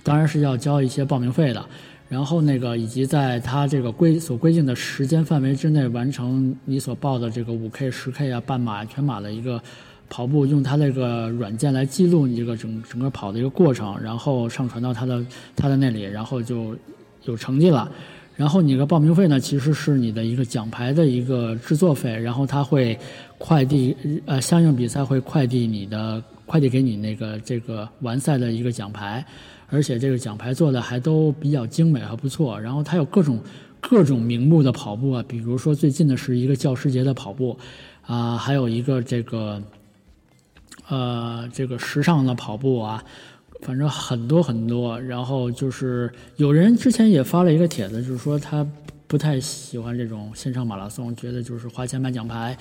[0.03, 1.65] 当然是要交一些报名费的。
[2.07, 9.59] 然后那个以及在它这个规所规定的时间范围之内完成你所报的这个五 K、十 K 啊、半马、全马的一个
[10.09, 16.75] 跑步，用它这个软件来记录你这个整整个跑的一个过程，然后上传到他的他的那里，然后就
[17.23, 17.91] 有成绩了。
[18.35, 22.97] 然后你个报名费呢，其实是你的一个奖牌的一个制作费，然后他会
[23.37, 29.25] 快递呃相应比赛会快递你的快递给你那个这个完赛的一个奖牌。
[29.67, 32.59] 而且这个奖牌做的还都比较精美，还不错。
[32.59, 33.39] 然后它有各种
[33.81, 37.57] 各种名目的跑步啊，比如说最近的是一个教师节的跑步，
[38.05, 39.59] 啊，还有一个这个，
[40.87, 43.03] 呃，这个时尚的跑步啊，
[43.61, 44.99] 反正很多很多。
[45.01, 48.65] 然后就是有人之前也发了一个帖子，就是说他
[49.07, 52.57] 不太喜欢这种线上马拉松，觉得就是花钱买奖牌。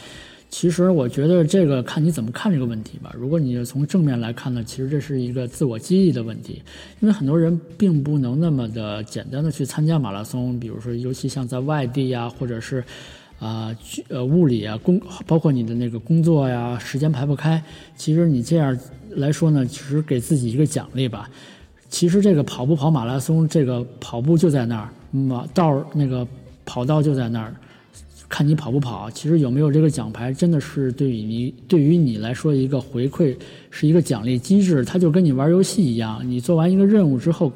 [0.51, 3.13] 其实我觉得这个看你怎么看这个问题吧。
[3.19, 6.63] 如果你从正面来看呢，其实这是一个自我激励的问题，
[7.01, 10.61] 因为很多人并不能那么的简单的去参加马拉松。
[10.61, 12.85] 比如说，尤其像在外地呀，或者是
[13.45, 13.77] 啊
[14.09, 17.63] 呃物理啊工，包括你的那个工作呀，时间排不开。
[17.95, 18.77] 其实你这样
[19.17, 21.29] 来说呢，只是给自己一个奖励吧。
[21.91, 26.27] 其实这个跑步跑马拉松，这个跑步就在那儿，马道那个
[26.65, 27.55] 跑道就在那儿。
[28.27, 33.37] 看你跑不跑，其实有没有这个奖牌，真的是对于你对于你来说一个回馈，
[33.71, 34.85] 是一个奖励机制。
[34.85, 37.53] 它就跟你玩游戏一样，你做完一个任务之后，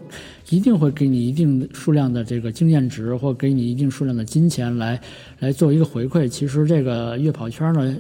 [0.50, 5.00] 一定会给你一定数量的这个经验值，或给你一定数量的金钱来
[5.38, 6.26] 来做一个回馈。
[6.26, 7.96] 其实这个月跑圈呢，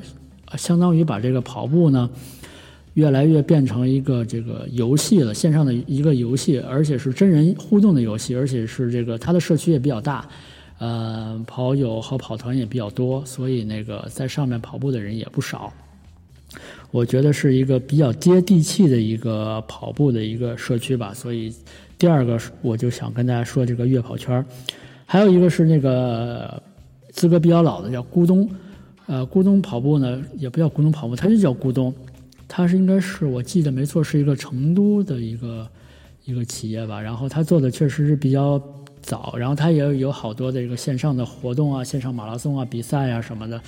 [0.56, 2.08] 相当于把这个跑步呢，
[2.94, 10.26] 越来越变成一个这个游戏了，线上的一个游戏，而且是真人互动的游戏，而且是这个它的社区也比较大。
[10.78, 15.72] 呃，跑友和跑团也比较多，所以那个在上面跑步的人也不少。
[16.92, 21.12] 我觉得是一个比较接地气的一个跑步的一个社区吧。
[21.12, 21.52] 所以
[21.98, 24.44] 第二个是，我就想跟大家说这个月跑圈
[25.04, 26.62] 还有一个是那个
[27.10, 28.48] 资格比较老的，叫咕咚。
[29.06, 31.92] 呃，咕咚跑步呢，也不叫咕咚跑步，它就叫咕咚。
[32.46, 35.68] 它是应该是我记得没错，是一个成都的一个
[36.24, 37.00] 一个企业吧。
[37.00, 38.62] 然后它做的确实是比较。
[39.00, 43.58] 早，然后它也有好多的这个线上的活动啊，线上马拉松啊、比赛啊什么的，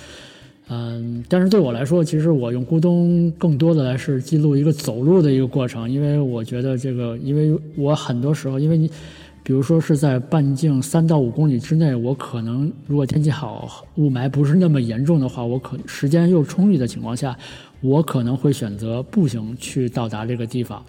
[0.69, 8.89] 嗯，但是对我来说，其实我用咕咚更多的来是记录一个走路的一个过程，因为我觉得这个，因为我很多时候，因为你，
[9.43, 17.37] 比如说是在半径三到五公里之内，我可能如果天气好，雾霾不是那么严重的话，我可时间又充裕的情况下，
[17.81, 20.81] 我可能会选择步行去到达这个地方。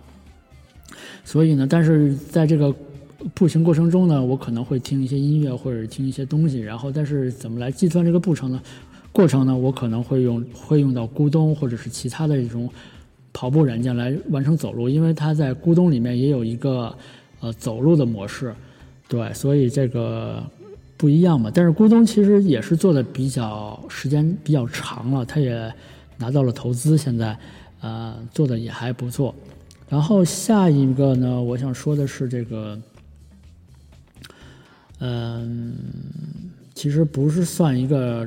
[1.25, 2.75] 所以呢，但是在这个。
[3.35, 8.61] 步行过程中呢，我可能会听一些音乐或者听一些东西，然后但是怎么来计算这个步程呢？
[9.13, 12.69] 过程呢，我可能会用会用到咕咚或者是其他的一种
[13.33, 16.97] 跑步软件来完成走路，因为它在咕咚里面也有一个
[17.41, 18.55] 呃走路的模式，
[19.09, 20.43] 对，所以这个
[20.97, 21.51] 不一样嘛。
[21.53, 25.73] 但是咕咚其实也是做的比较时间比较长了，它也
[26.17, 27.39] 拿到了投资，现在
[27.81, 29.35] 呃做的也还不错。
[29.89, 32.79] 然后下一个呢，我想说的是这个。
[35.05, 35.75] 嗯，
[36.75, 38.25] 其实不是算一个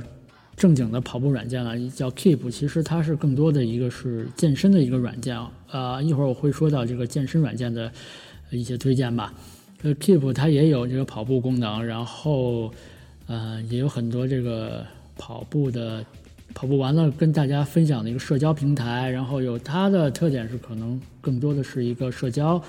[0.58, 2.50] 正经的跑步软件了，叫 Keep。
[2.50, 5.52] 其实它是更多的一个是健身的一个软件啊。
[5.72, 7.92] 呃，一会儿我会说到这个健身软件的
[8.52, 9.34] 一些推荐吧。
[9.84, 12.72] 呃，Keep 它也有这个跑步功能，然后
[13.28, 14.86] 呃也有很多这个
[15.18, 16.04] 跑步的
[16.54, 22.62] 跑步完了跟大家分享的一个社交平台，然后有它的特点是可能更多的是一个社交。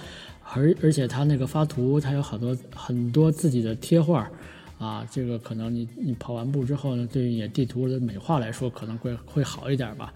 [0.55, 4.31] 而而且它那个发图，它有好多很多自己的贴画，
[4.79, 10.13] 啊，这个可能你你跑完步之后呢，对于你地图的美化来说，可能会会好一点吧。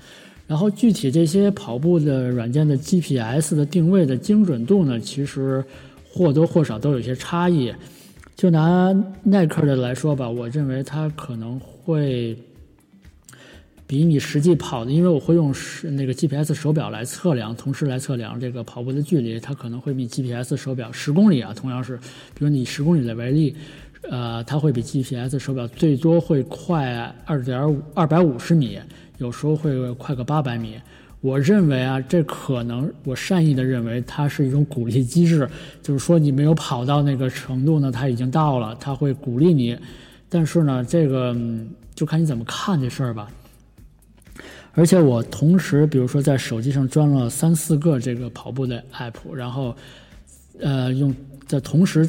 [0.47, 5.65] 然后具体这些跑步的软件的 GPS 的定位的精准度呢，其实
[6.11, 7.73] 或多或少都有些差异。
[8.37, 8.93] 就拿
[9.23, 12.37] 耐克的来说吧，我认为它可能会。
[13.87, 21.97] 比你实际跑的，因为我会用是那个 GPS 手表来测量，同时来测量这个跑步的距离，它可能会比 GPS 手表十公里啊，同样是，
[22.33, 23.57] 比如你十公里的为例，
[24.09, 28.79] 呃，它会比 GPS 手表最多会快二点五二百五十米，
[29.19, 30.81] 有时候会快个八百米。
[31.21, 35.47] 我认为啊，这可能我善意的认为它是一种鼓励机制，
[35.83, 39.79] 就是说你没有跑到那个程度呢，它已经到了，它会鼓励你。
[40.31, 41.37] 但是呢，这个
[41.95, 43.29] 就看你怎么看这事儿吧。
[44.73, 49.77] 而且我同时，比如说在手机上装了三四个这个跑步的 app，然后，
[50.59, 51.15] 呃，用
[51.47, 52.09] 在同时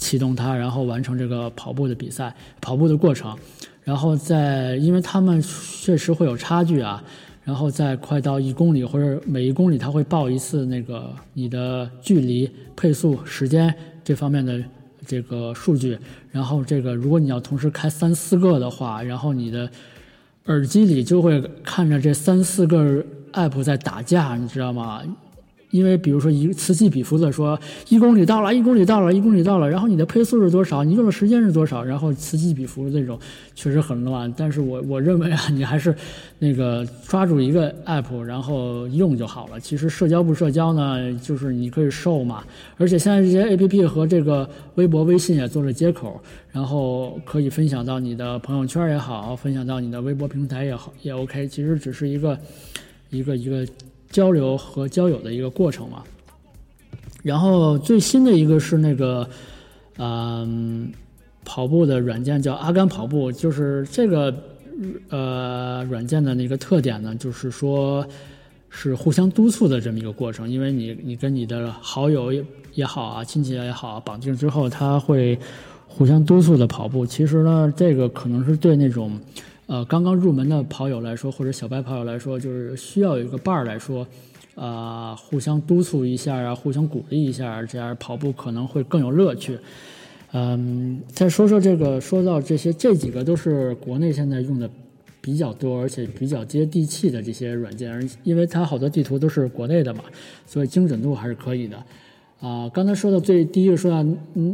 [0.00, 3.38] 启动它，然后完成这个跑步的比赛、跑步的过程。
[3.84, 7.00] 然后在，因为他们确实会有差距啊。
[7.44, 13.72] 然后在快到一公里或者每一公里，它会报一次那个你的距离、配速、时间
[14.02, 14.60] 这方面的
[15.06, 15.96] 这个数据。
[16.32, 19.70] 然后这个，如果你要同时开三四个的话，然后你的。
[20.46, 25.00] 耳机里就会看着这三四个 app 在打架，你知道吗？
[25.70, 27.58] 因为比如说一此起彼伏的说
[27.88, 30.82] 一公里到了，一公里到了，一公里到了，然后你的配速是多少？
[30.82, 31.84] 你用的时间是多少？
[31.84, 33.18] 然后此起彼伏的这种
[33.54, 34.32] 确实很乱。
[34.36, 35.94] 但是我我认为啊，你还是
[36.38, 39.60] 那个抓住一个 app，然后用就好了。
[39.60, 42.42] 其实社交不社交呢，就是你可以瘦嘛。
[42.76, 51.46] 而且现在这些 app 和这个微博、微信也做了接口，然后可以分享到你的朋友圈也好，分享到你的微博平台也好，也 OK。
[51.46, 52.36] 其实只是一个
[53.10, 53.64] 一个一个。
[54.10, 56.02] 交流和交友的一个过程嘛，
[57.22, 59.28] 然后最新的一个是那个，
[59.98, 60.90] 嗯，
[61.44, 64.34] 跑步的软件叫阿甘跑步，就是这个
[65.10, 68.04] 呃软件的那个特点呢，就是说
[68.68, 72.32] 是互相督促的这么一个过程，因为你你跟你的好友
[72.74, 75.38] 也好啊，亲戚也好，绑定之后，他会
[75.86, 77.06] 互相督促的跑步。
[77.06, 79.16] 其实呢，这个可能是对那种。
[79.70, 84.04] 呃，刚刚入门的跑友来说，或者小白跑友来说，就是需要有一个伴儿来说，
[84.56, 89.56] 啊，互相督促一下啊，互相鼓励一下，这样跑步可能会更有乐趣。
[90.32, 94.68] 嗯，再说说这个，说到这些，这几个都是国内现在用的
[95.20, 100.02] 比较多，而且比较接地气的这些软件，而因为它好多地图都是国内的嘛，
[100.46, 101.80] 所以精准度还是可以的。
[102.40, 104.02] 啊，刚才说的最第一个说到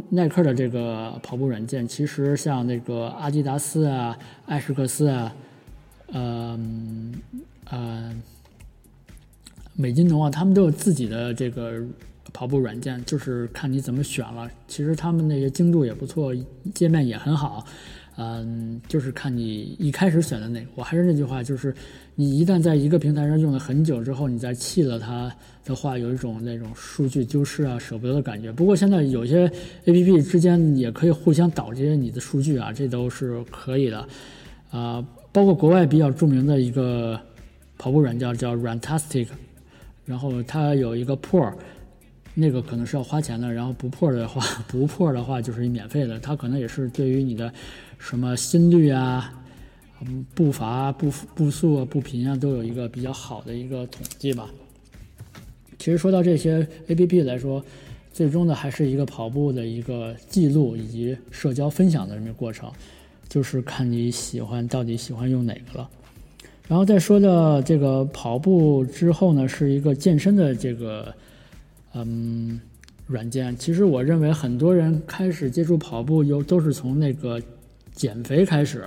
[0.09, 5.33] 耐克的这个跑步软件，其实像那个阿迪达斯啊、艾什克斯啊、
[6.11, 6.59] 呃
[7.69, 8.13] 呃
[9.73, 11.81] 美津浓啊，他们都有自己的这个
[12.33, 14.51] 跑步软件，就是看你怎么选了。
[14.67, 16.35] 其实他们那些精度也不错，
[16.73, 17.65] 界面也很好。
[18.19, 20.67] 嗯，就是看你一开始选的哪个。
[20.75, 21.73] 我还是那句话，就是
[22.15, 25.31] 你一旦在一个平台上用了很久之后，你再弃了它
[25.63, 28.51] 的话，有一种那种数据丢失啊、舍不得的感觉。
[28.51, 29.45] 不过现在有些
[29.85, 34.07] A P P 之间也可以互相导这些你的数据啊，这都是可以的。
[34.71, 37.19] 啊，包括国外比较著名的一个
[37.77, 39.27] 跑步软件叫 Runtastic，
[40.05, 41.53] 然后它有一个 Pro。
[42.39, 44.39] 那个可能是要花钱的，然后不破的话，
[44.69, 46.19] 不破的话就是免费的。
[46.19, 47.51] 它可能也是对于你的
[47.97, 49.43] 什么心率啊、
[50.33, 54.49] 步伐、步步速啊、步频啊，都有一个比较好的一个统计吧。
[55.77, 57.63] 其实说到这些 A P P 来说，
[58.11, 62.71] 最终的还是一个跑步的一个记录以及社交分享的这么过程，
[63.29, 65.89] 就是看你喜欢到底喜欢用哪个了。
[66.67, 71.13] 然后再说到这个跑步之后呢，是一个健身的这个。
[71.93, 72.59] 嗯，
[73.07, 77.41] 软件其实我认为很多人开始接触跑步，有都是从那个
[77.97, 78.85] 减肥开始，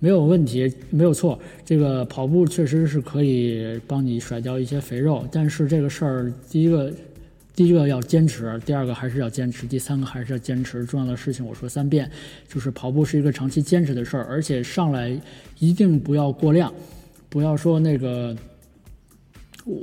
[0.00, 1.38] 没有问题，没有错。
[1.64, 6.92] 这个跑步确实是可以帮你甩掉一些肥肉，但是这个事儿，第一个，
[7.54, 10.84] 第一个要坚持，第二个还是要坚持，第三个还是要坚持。
[10.86, 12.10] 重要的事情我说三遍，
[12.48, 15.14] 就是跑步是一个长期坚持的事儿，而且上来
[15.58, 16.72] 一定不要过量，
[17.28, 18.34] 不要说那个。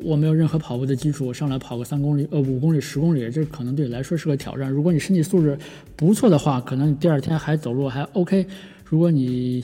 [0.04, 4.70] 我没有任何跑步的基础，我上来跑个三公里、呃五公里、十公里，这可能对你来说是个挑战。
[4.70, 5.58] 如果你身体素质
[5.96, 8.48] 不错的话，可能你第二天还走路还 OK。
[8.84, 9.64] 如果你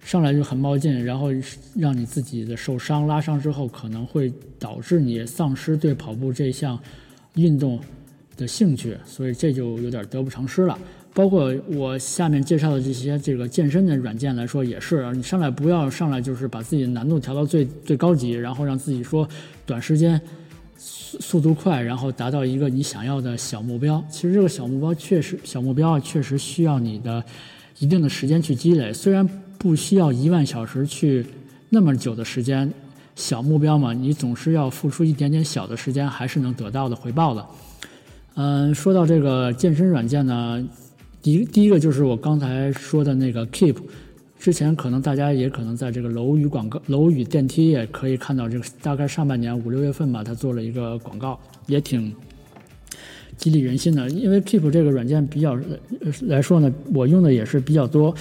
[0.00, 1.28] 上来就很冒进，然后
[1.76, 6.76] 让你自己的受伤、拉伤之后，可能会导致你丧失对跑步这项
[7.36, 7.78] 运动
[8.36, 10.76] 的兴趣，所以这就有点得不偿失了。
[11.14, 19.28] 包括我下面介绍的这些这个健身的软件来说，也是你上来不要上来就是把自己的难度调到最最高级，然后让自己说
[19.66, 20.18] 短时间
[20.78, 24.02] 速速度快，然后达到一个你想要的小目标。
[24.10, 27.22] 其实这个小目标确实小目标，确实需要你的
[27.78, 31.26] 一定的时间去积累，虽然不需要一万小时去
[31.68, 32.72] 那么久的时间，
[33.16, 37.46] 小目标嘛，你总是要付出一点点小的时间，还是能得到的回报的。
[38.36, 40.66] 嗯，说到这个健身软件呢。
[41.22, 43.76] 第一，第一个就是我刚才说的那个 Keep，
[44.40, 52.12] 之前可能大家也可能在这个楼宇广告、楼宇电梯也可以看到，这个大概上半年五六月份吧，他做了一个广告，也挺
[53.36, 54.10] 激励人心的。
[54.10, 55.56] 因为 Keep 这个软件比较
[56.22, 58.12] 来说呢，我用的也是比较多，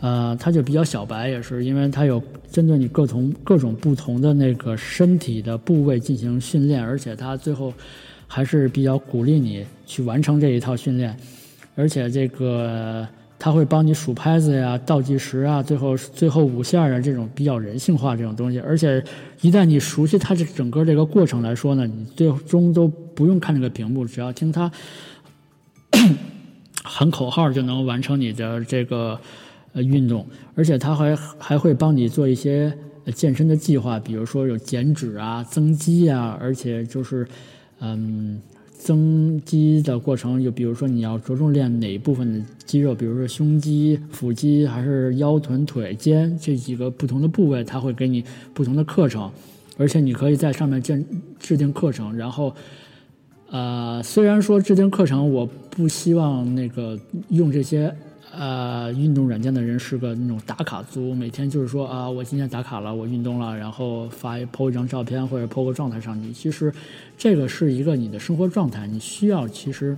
[0.00, 7.70] 呃，它就比较小白，也是因为它有针对你各同各种不同的那个身体的部位进行训练，而且它最后
[8.26, 11.14] 还是比较鼓励你去完成这一套训练。
[11.76, 13.06] 而且这个
[13.38, 18.58] 它会帮你数拍子呀、倒计时啊，最后最后五下啊这种比较人性化这种东西。
[18.60, 19.04] 而且
[19.42, 24.72] 一旦你熟悉它这整个这个过程来说呢，你最终都不用看这个屏幕，只要听它
[26.82, 29.20] 喊口号就能完成你的这个
[29.74, 30.26] 呃运动。
[30.54, 32.72] 而且它还还会帮你做一些
[33.14, 37.28] 健身的计划，比如说有减脂啊、增肌啊，而且就是
[37.80, 38.40] 嗯。
[38.86, 48.22] 增肌的过程，就比如说你要着重练哪一部分的肌肉，比如说胸肌、腹肌，还是腰、臀、腿、肩这几个不同的部位，它会给你
[48.54, 49.28] 不同的课程，
[49.76, 51.04] 而且你可以在上面建
[51.40, 52.16] 制定课程。
[52.16, 52.54] 然后，
[53.50, 56.96] 呃，虽然说制定课程，我不希望那个
[57.30, 57.92] 用这些。
[58.38, 66.30] 呃，运动软件的人是个那种打卡族，每天就是说啊，我今天打卡了，我运动了，然后发一 po 一张照片或者 po 个状态上去。
[66.32, 66.70] 其实，
[67.16, 69.96] 这个是一个你的生活状态，你需要其实，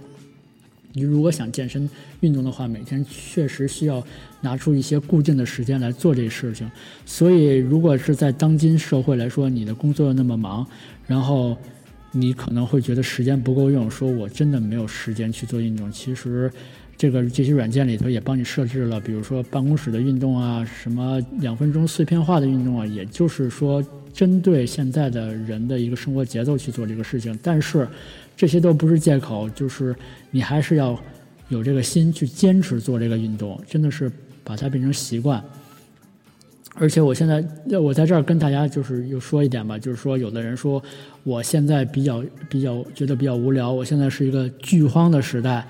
[0.92, 4.00] 你如果想健身运动的话，每天确实需要
[4.40, 6.70] 拿出一些固定的时间来做这事情。
[7.04, 10.64] 所以，如果是在当今社会来说，你的工作又那么忙，
[11.08, 11.56] 然后
[12.12, 15.90] 你可能会觉得时间不够用，说我真的没有时间去做运动。
[15.90, 16.48] 其实。
[16.98, 23.80] 这个这些软件里头也帮你设置了，比如说办公室的运动啊，什么两分钟碎片化的运动啊，也就是说
[24.12, 27.38] 针对现在的人的一个生活节奏去做这个事情。
[27.40, 27.86] 但是
[28.36, 29.94] 这些都不是借口，就是
[30.32, 31.00] 你还是要
[31.50, 34.10] 有这个心去坚持做这个运动，真的是
[34.42, 35.40] 把它变成习惯。
[36.74, 37.44] 而且我现在
[37.78, 40.82] 我在这儿跟大家就是又说一点吧，就是说有的人说
[41.22, 45.64] 我现在比较比较觉得比较无聊，我现在是一个剧荒的时代。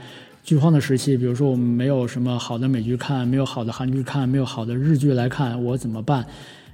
[0.49, 6.25] 剧荒的时期，比如说我们没有什么好的美剧看，没有好的韩剧看，没有好的日剧来看，我怎么办？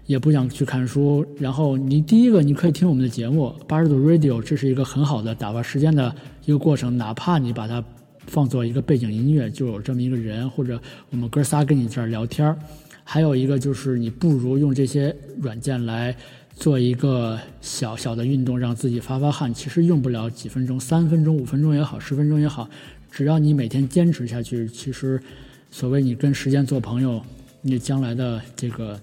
[0.06, 1.26] 也不想去看书。
[1.40, 6.14] 然后你第一个，你可以听我们的节目八十度 Radio，这是一个很好的打发时间的
[6.44, 6.96] 一个过程。
[6.96, 7.82] 哪怕你把它
[8.28, 12.56] 放作一个背景音乐，就有这么一个人，或者我们哥仨跟你这儿聊天儿。
[13.02, 16.14] 还有一个就是，你不如用这些软件来
[16.54, 19.52] 做一个小小的运动，让自己发发汗。
[19.52, 22.70] 其实用不了几分钟，三分钟、五分钟也好，十分钟也好。
[23.14, 25.22] 只要你每天坚持下去，其实，
[25.70, 27.22] 所谓你跟时间做朋友，
[27.62, 29.00] 你将来的这个，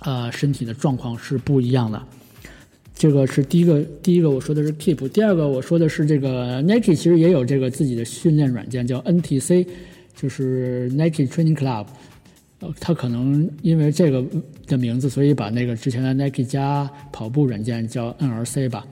[0.00, 2.02] 呃，身体的状况是不一样的。
[2.92, 9.68] 这个是第一个，第一个我说的是 Keep，第二个我说的是这个 Nike，其实也有这个自己的训练软件叫 NTC，
[10.16, 11.86] 就是 Nike Training Club。
[12.58, 14.26] 呃，他可能因为这个
[14.66, 18.84] 的名字，所以把那个之前的 Nike 加跑步软件叫 NRC 吧。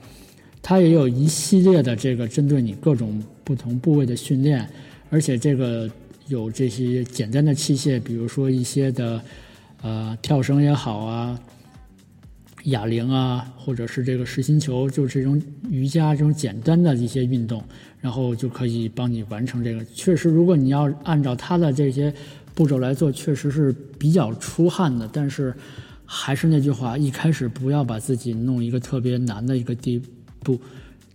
[0.61, 4.69] 它也有一系列的这个针对你各种不同部位的训练，
[5.09, 5.89] 而且这个
[6.27, 9.21] 有这些简单的器械，比如说一些的
[9.81, 11.39] 呃跳绳也好啊，
[12.65, 17.63] 哑铃啊，或者是这个实心球，就是这种瑜伽这种简单的一些运动，
[17.99, 19.83] 然后就可以帮你完成这个。
[19.85, 22.13] 确实，如果你要按照它的这些
[22.53, 25.09] 步骤来做，确实是比较出汗的。
[25.11, 25.51] 但是
[26.05, 30.01] 还是那句话，一开始不要把自己弄一个特别难的一个地。
[30.43, 30.59] 不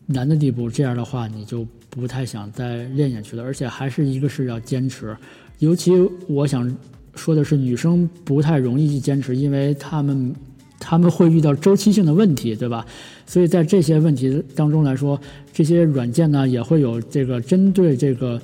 [0.06, 3.42] 难的地步，这样的话你就不太想再练下去了。
[3.42, 5.16] 而且还是一个是要坚持，
[5.58, 5.92] 尤其
[6.28, 6.76] 我想
[7.14, 10.34] 说的是，女生不太容易去坚持，因为她们
[10.78, 12.84] 她们会遇到周期性的问题，对吧？
[13.26, 15.18] 所以在这些问题当中来说，
[15.52, 18.40] 这些软件呢也会有这个针对这个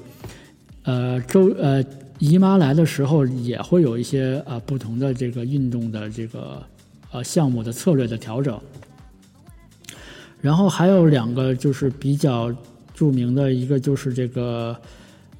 [0.85, 1.85] 呃周呃
[2.19, 6.63] 姨妈来的时候，也会有一些啊不同的这个运动的这个
[7.11, 8.59] 呃项目的策略的调整。
[10.41, 12.55] 然后还有两个就是比较
[12.95, 14.77] 著名的，一个就是这个，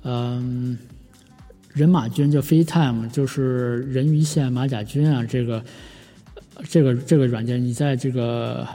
[0.03, 0.79] 嗯，
[1.73, 5.65] 人马军就 FreeTime，就是人鱼线马甲军啊，这个
[6.69, 8.67] 这个这个软件，你在这个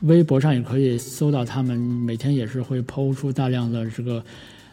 [0.00, 4.24] 微博上也可以搜到，他们每天也是会抛出大量的这个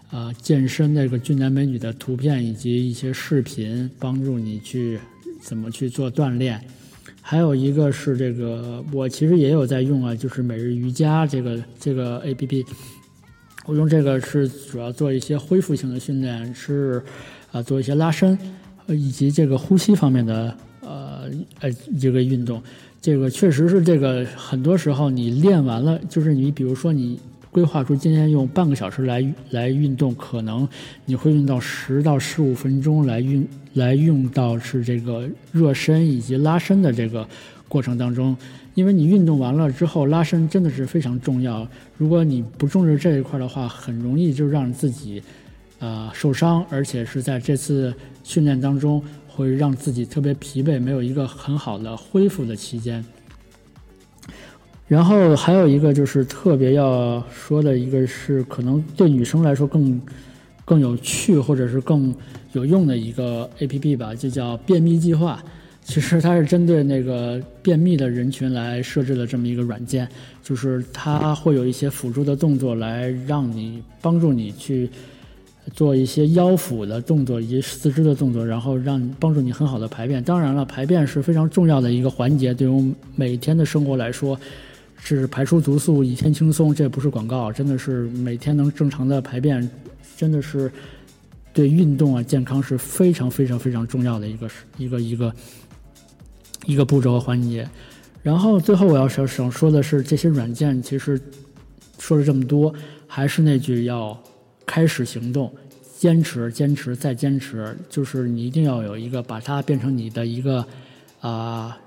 [0.10, 4.99] 啊健身那个俊男美女的图片以及一些视频，帮助你去
[5.41, 6.64] 怎么去做锻炼。
[7.26, 12.66] 还有一个是这个，我其实也有在用啊，就是每日瑜伽这个这个 A P P，
[13.66, 17.02] 我用这个是主要做一些恢复性的训练，是
[17.54, 18.38] 啊做一些拉伸，
[18.88, 21.30] 以及这个呼吸方面的呃
[21.62, 22.62] 呃这个运动。
[23.02, 27.18] 这个确实是这个很多时候你练完了，就是你比如说你
[27.52, 30.68] 规划出今天用半个小时来来运动，可能
[31.06, 37.28] 你会用到十到十五分钟来运来用到是这个热身以及拉伸的这个
[37.68, 38.36] 过程当中，
[38.76, 41.68] 因为你运动完了之后拉伸真的是非常重要。
[41.98, 45.22] 如果你不重视这一块的话，很容易就让自己
[45.80, 47.94] 呃受伤，而且是在这次
[48.24, 53.04] 训练当中会让自己特别疲惫，没有一个很好的恢复的期间。
[54.88, 60.00] 然后还有一个就是特别要说的一个是，可能对女生来说更
[60.66, 62.14] 更有趣或者是更
[62.53, 65.43] 有用的一个 A P P 吧，就叫便秘计划。
[65.84, 70.07] 其实它是针对那个便秘的人群来设置的这么一个软件，
[70.41, 74.89] 就是它会有一些辅助的动作来让你帮助你去
[75.74, 80.24] 做一些腰腹的动作以及四肢的动作，然后让帮助你很好的排便。
[80.24, 84.39] 当然了，排便是非常重要的一个环节，对于我们每天的生活来说。
[85.04, 86.74] 是排出毒素，一天轻松。
[86.74, 89.70] 这不是广告，真的是每天能正常的排便，
[90.16, 90.72] 真的是
[91.54, 95.36] 对运动啊、健康是非常非常非常重要的一个一个一个
[96.66, 97.70] 一个步骤和环节。
[98.22, 101.20] 然后最后我要想想说的是，这些软件其实
[101.99, 102.74] 说了这么多，
[103.06, 104.18] 还是那句要
[104.66, 105.54] 开始行动，
[105.97, 110.66] 坚持、坚持再坚持，就是你一定要有一个把它变成你的一个
[111.20, 111.78] 啊、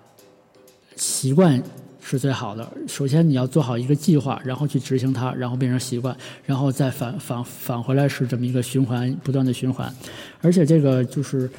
[0.96, 1.62] 习惯。
[2.08, 2.64] 是最好的。
[2.86, 9.92] 首先，你要做好一个计划，然后去执行它，然后变成习惯，然后再返返返回来，是这么一个循环，不断的循环。
[10.40, 11.50] 而且这个就是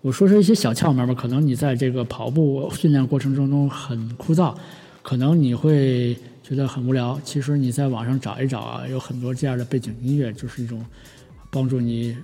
[0.00, 4.54] 我说说一些小窍门吧，可能你在这个跑步训练过程中中很枯燥，
[5.02, 7.20] 可能你会觉得很无聊。
[7.22, 10.82] 其实你在网上找一找啊，有很多这样的背景音乐，就是一种
[11.50, 12.16] 帮助你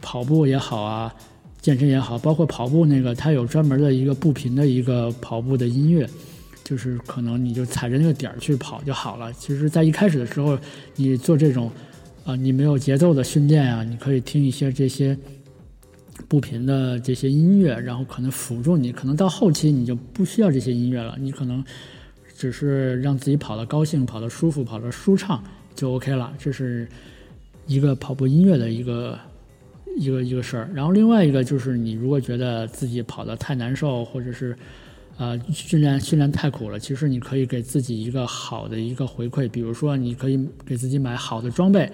[0.00, 1.14] 跑步也好啊，
[1.60, 6.04] 健身也好，包括跑步那个，它有专门的一个步频的一个跑步的音乐。
[6.64, 9.32] 就是可能你就踩着那个点儿去跑就好了。
[9.32, 10.58] 其实，在一开始的时候，
[10.96, 11.70] 你做这种，
[12.24, 15.16] 啊、你没有节奏的训练啊，你可以听一些这些
[16.28, 18.92] 不频的这些音乐，然后可能辅助你。
[18.92, 21.64] 可能到后期你就不需要这些音乐了，你可能
[22.36, 25.42] 只是让自己跑得高兴、跑得舒服、跑得舒畅
[25.74, 26.32] 就 OK 了。
[26.38, 26.88] 这是
[27.66, 29.18] 一个跑步音乐的一个
[29.96, 30.70] 一个一个事儿。
[30.72, 34.56] 然后另外一个就是，你如果觉得自己跑得太难受，或者是
[35.18, 41.90] 呃，训练训练太苦了，其实你可以给自己一个好的一个回馈，比如说你可以给自己买好的装备。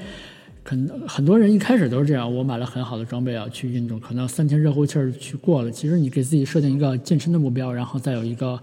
[0.62, 5.70] 可能很多人一开始都是这样，我买了很好的装备啊去运动，可能三天热乎气儿去过了。
[5.70, 8.60] 其实你给自己设定一个健身的目标，然后再有一个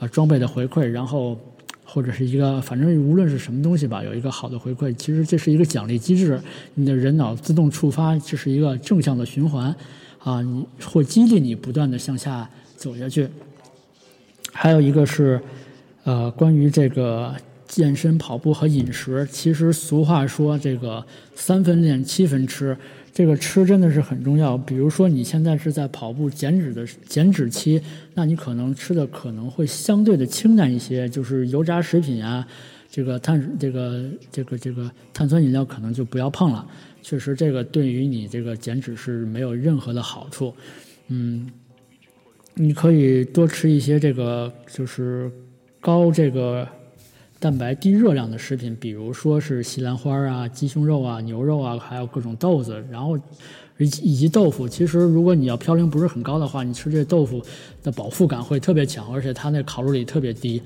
[0.00, 1.38] 呃装备的回馈，然后
[1.84, 6.40] 或者是一个反正无论是什么东西吧，有一个好的回馈，其实这是一个奖励机制，
[6.74, 9.72] 你的人脑自动触发，这是一个正向的循环
[10.18, 13.28] 啊，你会激励你不断的向下走下去。
[14.56, 15.40] 还有一个是，
[16.04, 17.34] 呃，关于这个
[17.66, 19.26] 健身、跑步和饮食。
[19.28, 22.74] 其实俗话说，这个三分练，七分吃。
[23.12, 24.56] 这个吃真的是很重要。
[24.56, 27.82] 比如说，你现在是在跑步减脂的减脂期，
[28.14, 32.46] 那你可能吃的可能会相对的清淡一些，就是油炸食品啊，
[32.88, 36.64] 这个碳这个这个这个碳酸饮料可能就不要碰了。
[37.02, 40.54] 确实，这个对于你这个减脂是没有任何的好处。
[41.08, 41.50] 嗯。
[42.56, 45.30] 你可以多吃一些这个就是
[45.80, 46.66] 高这个
[47.40, 53.18] 蛋白低热量的食品，比如说是西兰花啊、鸡胸肉啊、牛肉啊，还有各种豆子，然后
[53.78, 54.68] 以及以及豆腐。
[54.68, 57.42] 其实如果你要嘌呤不是很高的话，你吃这豆腐
[57.82, 60.62] 的饱腹感会特别强，而且它那卡路里特别低。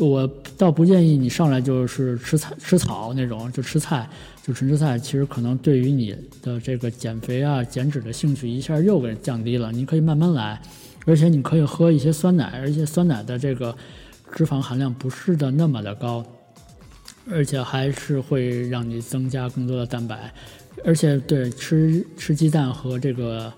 [0.00, 4.08] 我倒不建议你上来就是吃菜吃草那种，就吃菜
[4.42, 9.72] 就纯吃菜，其实可能对于你的这个减肥啊、减脂的兴趣一下又给降低了。
[9.72, 10.60] 你可以慢慢来。
[11.08, 13.74] 而且你可以喝一些酸奶，而且酸奶的这个
[14.34, 16.22] 脂肪含量不是的那么的高，
[17.30, 20.30] 而且还是会让你增加更多的蛋白，
[20.84, 23.50] 而且对吃吃鸡蛋和这个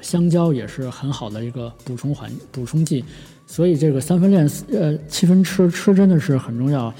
[0.00, 3.04] 香蕉也是很好的一个补充环补充剂，
[3.46, 6.92] 所以这个三分练呃七分吃吃真的是很重要。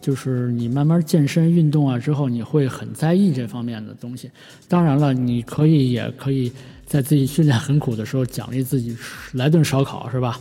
[0.00, 4.30] 就是你慢慢健身运动啊之后，你会很在意这方面的东西。
[4.66, 6.50] 当然了，你可以也可以
[6.90, 8.96] 在自己训练很苦的时候奖励自己
[9.34, 10.40] 来顿烧烤，是吧？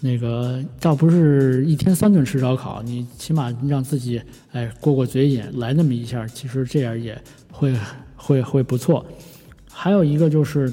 [0.00, 4.18] 那个倒不是一天三顿吃烧烤，你起码让自己
[4.52, 7.22] 哎过过嘴瘾，来那么一下，其实这样也
[7.52, 7.74] 会
[8.16, 9.04] 会会不错。
[9.70, 10.72] 还有一个就是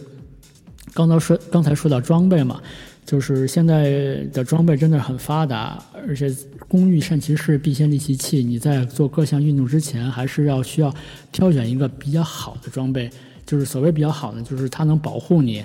[0.94, 2.62] 刚才说刚才说到装备嘛，
[3.06, 6.34] 就是现在的装备真的很发达，而且
[6.70, 8.42] 工欲善其事，必先利其器。
[8.42, 10.90] 你在做各项运动之前，还是要需要
[11.34, 13.10] 挑选一个比较好的装备。
[13.48, 15.64] 就是所谓比较好的，就是它能保护你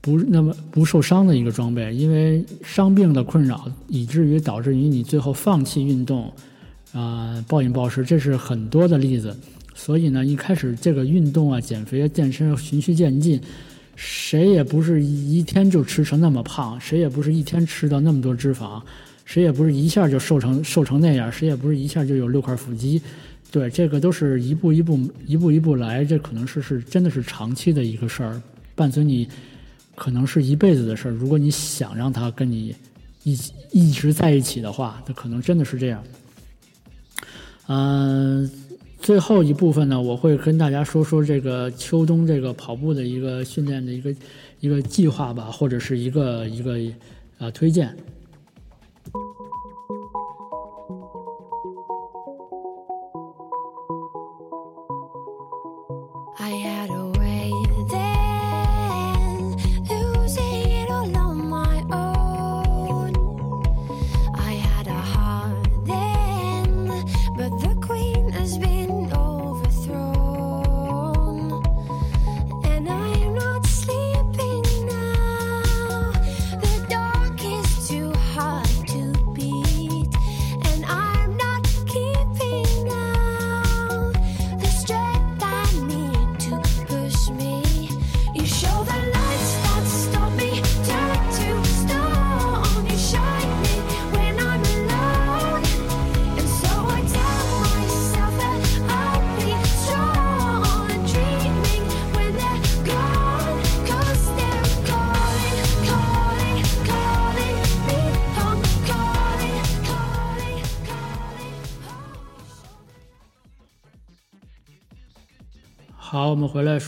[0.00, 1.94] 不那么不受伤的一个装备。
[1.94, 6.30] 因为伤病的困扰，以至于导致于你最后放弃运动，
[6.92, 9.34] 啊、暴饮暴食，这是很多的例子。
[9.74, 13.40] 所以呢，一开始这个运动啊、减肥啊、健身循序渐进，
[13.94, 18.82] 谁也不是一天就吃成那么胖，谁也不是一天吃到那么多脂肪，
[19.24, 23.00] 谁也不是一下就瘦成瘦成那样，谁也不是一下就有六块腹肌。
[23.50, 28.42] 对，这个都是一步一步、一步一步来，这可能是是真的是长期的一个事儿，
[28.74, 29.26] 伴随你
[29.94, 31.12] 可能是一辈子的事儿。
[31.12, 32.74] 如果你想让他跟你
[33.24, 33.38] 一
[33.72, 36.04] 一直在一起的话，那可能真的是这样。
[37.68, 38.50] 嗯、
[38.98, 44.14] 最后一部分呢，我会跟大家说说这个秋冬这个跑步的一个训练的一个
[44.60, 46.78] 一个计划吧，或者是一个一个
[47.38, 47.96] 呃推荐。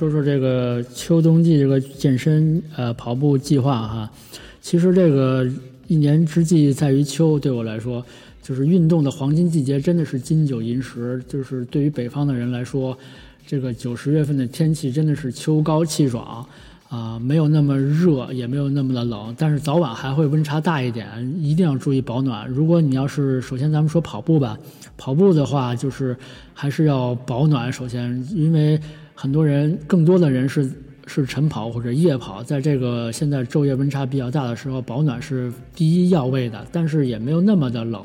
[0.01, 4.11] 说说这个秋冬季这个健身呃跑步计划哈。
[4.63, 5.47] 其实这个
[5.89, 8.03] 一年之计在于秋，对我来说，
[8.41, 11.23] 就是运动的黄金季节，真的是金九银十。
[11.29, 12.97] 就是对于北方的人来说，
[13.47, 16.47] 这个九十月份的天气真的是秋高气爽
[16.89, 21.07] 啊、没有那么热，也没有那么的冷，但是早晚还会温差大一点，
[21.39, 22.49] 一定要注意保暖。
[22.49, 24.59] 如果你要是首先咱们说跑步吧，
[24.97, 26.17] 跑步的话就是
[26.55, 27.71] 还是要保暖。
[27.71, 28.81] 首先，因为
[29.21, 30.73] 很多人，更多的人是
[31.07, 38.03] 是晨跑或者夜跑，在这个现在昼夜温差比较大的时候，保暖是第一要位的，但是也没有那么的冷。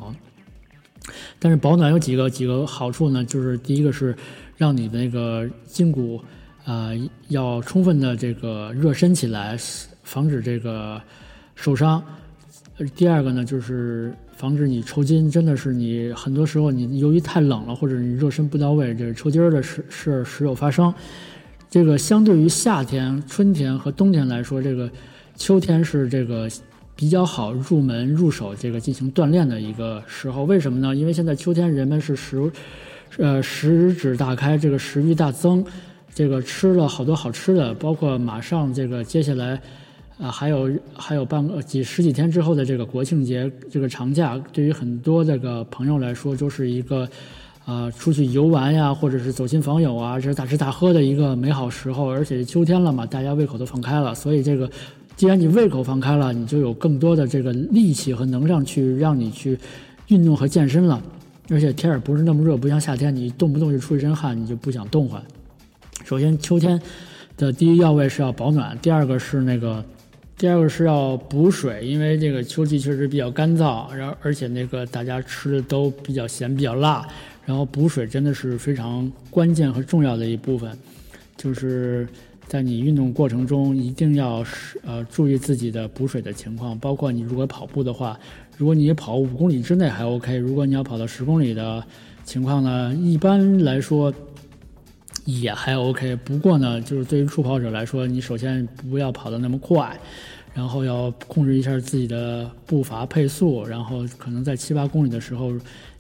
[1.39, 3.24] 但是保暖有几个几个好处呢？
[3.24, 4.13] 就是第一个是
[4.57, 6.18] 让你的那个筋骨
[6.66, 9.57] 啊、呃要充分的这个热身起来，
[10.03, 11.01] 防止这个
[11.55, 12.03] 受伤。
[12.93, 20.93] 第二个呢，就是防止你抽筋，真的是你很多时候你由于太冷了，或者你热身不到位，这个抽筋儿的事事时有发生。
[21.69, 24.89] 这个相对于夏天、春天和冬天来说，这个
[25.38, 26.49] 秋天是这个
[26.97, 30.43] 比较好入门入手这个进行锻炼的一个时候。
[30.43, 30.93] 为什么呢？
[30.93, 32.51] 因为现在秋天人们是食，
[33.17, 35.63] 呃食指大开，这个食欲大增，
[36.13, 39.61] 这个吃了好多好吃的，包括马上这个接下来。
[40.18, 47.05] 啊，还有还有半个几十几天之后的这个国庆节这个长假，对于很多这个朋友来说，就是一个，
[47.66, 52.09] 呃，出去游玩呀，或者是走亲访友啊，这是大吃大喝的一个美好时候。
[52.09, 54.72] 而且秋天了嘛，大家胃口都放开了，所以这个，
[55.18, 59.59] 既然你胃口放开了，你就有更多的这个力气和能量去让你去
[60.07, 61.01] 运动和健身了。
[61.49, 65.22] 而且天儿不是那么热，不像夏天，你动不动就出一身汗，你就不想动换。
[66.05, 66.82] 首先，秋天
[67.36, 69.84] 的第一要位是要保暖，第二个是那个。
[70.38, 77.07] 第二个是要补水，因为这个秋季确实比较干燥，然后而且那个大家吃的都比较咸、比较辣，
[77.45, 80.77] 然后补水真的是非常关键和重要的一部分，
[81.38, 82.05] 就是
[82.47, 88.19] 在你运动过程中一定要是呃注意自己的补水的情况，包括你如果跑步的话，
[88.57, 91.81] 如果你跑五公里之内还 OK，如果你要跑到十公里的
[92.25, 94.13] 情况呢，一般来说。
[95.26, 99.99] 也还 OK，不过呢，就是对于初跑者来说，你首先不要跑得那么快，
[100.53, 105.51] 然后要控制一下自己的步伐配速，然后可能在七八公里的时候，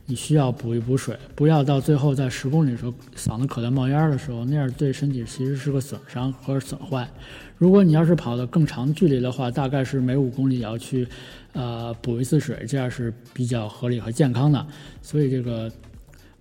[0.05, 7.09] 你需要补一补水，不要到最后在十公里的时候嗓子渴得冒烟的时候，那样对身体其实是个损伤和损坏。
[7.57, 11.07] 如果你要是跑得更长距离的话，大概是每五公里也要去
[11.53, 14.63] 呃补一次水，这样是比较合理和健康的。
[15.01, 15.71] 所以这个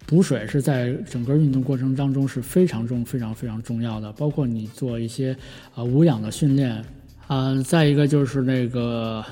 [0.07, 5.33] 补水是在整个运动过程当中是非常重、非常非常重要的，包括你做一些
[5.71, 6.85] 啊、呃无氧的训练，
[7.27, 9.25] 啊、再一个就是那个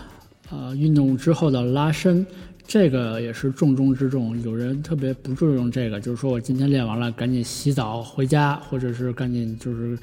[0.50, 2.26] 呃运动之后的拉伸，
[2.66, 4.40] 这个也是重中之重。
[4.42, 9.98] 有人特别不注重这个，就是说我今天练完了，赶紧洗澡回家，或者是赶紧就是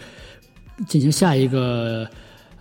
[0.88, 2.08] 进行下一个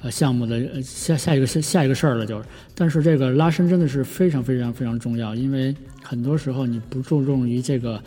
[0.03, 2.45] 呃项目的下下一个下下一个事儿了，就是。
[2.75, 8.03] 但是这个拉伸真的是非常非常非常重要，因为很多时候你不注重于这个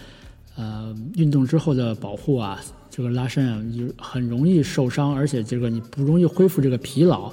[0.55, 7.31] 呃运动之后的保护啊，这个拉伸啊，你很容易受伤，而且这个你不容易恢复这个疲劳。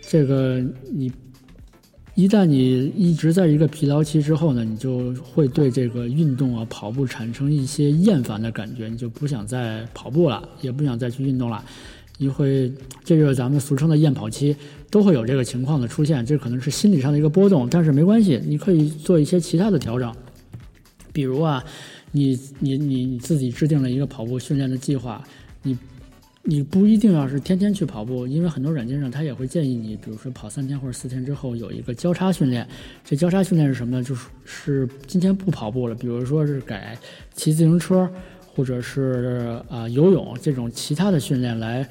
[0.00, 1.12] 这个你
[2.14, 11.64] 一旦你一直在一个疲劳期之后呢，你就会对这个运动啊、跑步产生一些厌烦的感觉，你就不想再跑步了，也不想再去运动了。
[12.22, 12.70] 你会，
[13.02, 14.54] 这就是咱们俗称的验跑期，
[14.90, 16.24] 都会有这个情况的出现。
[16.26, 20.14] 这可能是心理上的一个波动，但是没关系，你可以做一些其他的调整，
[21.14, 21.64] 比如啊，
[22.12, 25.24] 你你你你自己制定了一个跑步训练的计划，
[25.62, 25.78] 你
[26.42, 32.68] 你不一定要是天天去跑步，因为很多软件上它也会建议你，比如说跑三天或者四天之后有一个交叉训练。
[33.02, 34.04] 这交叉训练是什么呢？
[34.04, 36.98] 就是是今天不跑步了，比如说是改
[37.32, 38.06] 骑自行车，
[38.54, 41.88] 或者是啊、游泳这种其他的训练来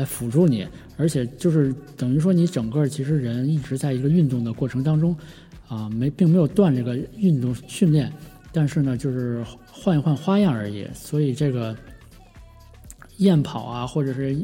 [0.00, 5.14] 来辅助你，而且就是等于说你整个其实人一直在一个运动的过程当中，
[5.68, 8.12] 啊、没并没有断这个运动训练，
[8.52, 11.76] 但是呢就是换一换花样而已，所以这个。
[13.20, 14.34] 厌跑啊，或者是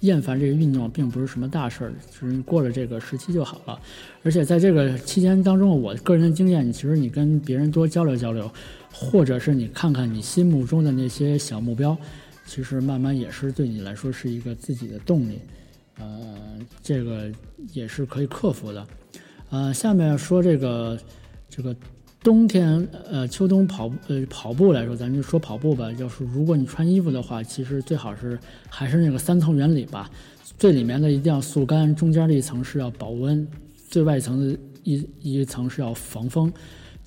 [0.00, 3.80] 厌烦这个运动，并不是什么大事儿，只是过了这个时期就好了。
[4.22, 8.52] 而且在这个期间当中，我个人的经验，其实你跟别人多交流交流，
[8.92, 11.96] 或者是你看看你心目中的那些小目标，
[12.48, 15.38] 其实慢慢也是对你来说是一个自己的动力。
[15.98, 17.30] 呃，这个
[17.74, 18.86] 也是可以克服的。
[19.50, 20.98] 呃，下面说这个
[21.50, 21.76] 这个
[22.22, 25.92] 冬天呃秋冬跑呃跑步来说，咱就说跑步吧。
[25.92, 28.38] 就是如果你穿衣服的话，其实最好是
[28.68, 30.10] 还是那个三层原理吧。
[30.58, 33.46] 最里面的一定要速干，中间的一层是要保温，
[33.88, 36.52] 最外层的一一层是要防风。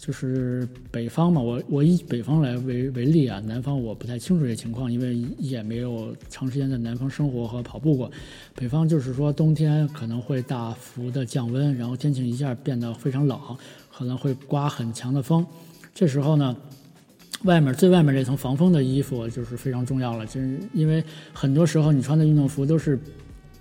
[0.01, 8.09] 就是北方嘛，我我以北方来为为例啊，南方我不太清楚这情况，因为也没有长时间在南方生活和跑步过。
[8.55, 13.39] 北方就是说冬天可能会大幅的降温，然后天气一下变得非常冷，
[13.95, 15.45] 可能会刮很强的风。
[15.93, 16.57] 这时候呢，
[17.43, 22.99] 外面最外面这层防风的衣服就是非常重要了，就是因为很多时候你穿的运动服都是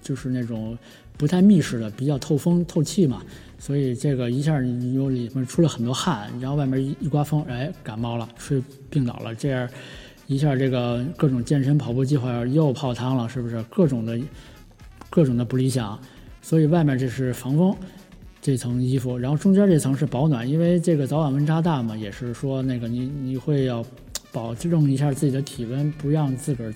[0.03, 0.74] 就是那种
[1.18, 3.22] 不太密实的，比较透风透气嘛，
[3.61, 9.69] 所以这个一下你又里面出了很多汗，然后外面一一刮风，哎，感冒了，睡病倒了，这样
[10.27, 13.63] 一下这个各种健身跑步计划又泡汤了，是不是？
[13.65, 14.19] 各种的
[15.11, 16.01] 各种的不理想，
[16.41, 17.77] 所以外面这是防风。
[18.43, 23.85] 这层衣服，然后中间这层是保暖，因为这个早晚温差大嘛，也是说那个你你会要
[24.33, 26.75] 保证一下自己的体温，不让自个儿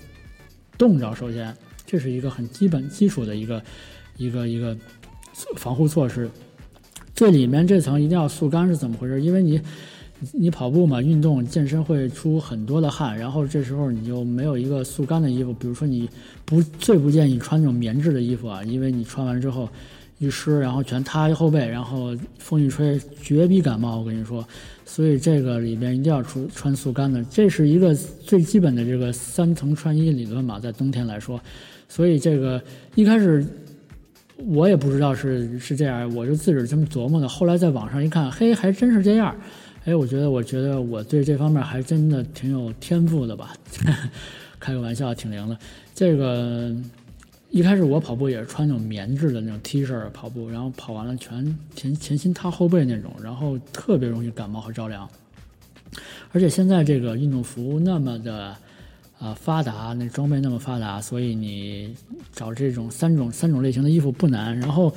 [0.77, 1.15] 冻着。
[1.15, 1.51] 首先，
[1.83, 3.63] 这是一个很基本基础的一个
[4.15, 4.77] 一个一个
[5.55, 6.29] 防护措施。
[7.15, 9.21] 最里面这层一定要速干是怎么回事？
[9.21, 9.59] 因为你
[10.33, 15.53] 你跑步嘛，运动健身会出很多的汗，然后这时候你就没有一个速干的衣服。
[15.53, 16.09] 比如说你
[16.43, 19.69] 不最不建议穿那种棉质的衣服啊，因为你穿完之后。
[20.17, 23.99] 一湿，然后全塌后背，然后风一吹，绝逼感冒。
[23.99, 24.47] 我跟你说，
[24.85, 31.37] 所以这个里边一定要出穿速干的，这是一个最基本的这个三层穿衣理论嘛，在冬天来说。
[31.89, 32.63] 所以这个
[32.95, 33.45] 一开始
[34.37, 37.27] 我也不知道是是这样，我就自个儿这么琢磨的。
[37.27, 39.35] 后来在网上一看，嘿，还真是这样。
[39.85, 43.53] 哎，我觉得，我觉得我对这方面还真的挺有天赋的吧？
[44.59, 45.57] 开个玩笑，挺灵的。
[45.93, 46.75] 这个。
[47.51, 55.07] 一开始我跑步也是穿那种棉质的那种 T 恤跑步，然后跑完了全前前心塌后背那种，然后特别容易感冒和着凉。
[56.33, 58.53] 而且现在这个运动服那么的
[59.25, 61.95] 啊、发达，那装备那么发达，所以你
[62.31, 64.55] 找这种三种三种类型的衣服不难。
[64.59, 64.93] 然后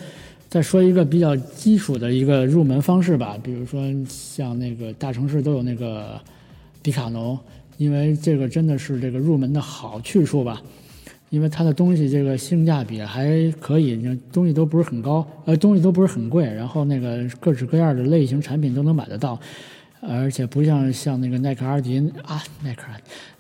[0.51, 6.21] 再说一个比较基础的一个入门方式吧，比如说像那个大城市都有那个
[6.83, 7.39] 迪卡侬，
[7.79, 10.61] 因为这个真的是这个入门的好去处吧。
[11.31, 19.39] 因为它的东西这个性价比还可以，东西都不是很高，呃，东西都不是很贵，然后那个各式各样的类型产品都能买得到，
[20.01, 22.85] 而且不像像那个耐克、阿迪啊，耐克、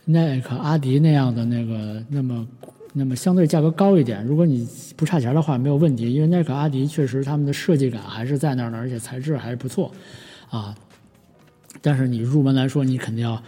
[0.04, 2.46] 耐克、阿迪那样的那个那么
[2.92, 4.24] 那么相对价格高一点。
[4.24, 9.92] 如果你不差钱的话，没有问题，因为耐克、阿迪确实他们的设计感还是在那儿的，而且材质还是不错，
[10.50, 10.74] 啊。
[11.80, 13.40] 但是你入门来说，你肯定要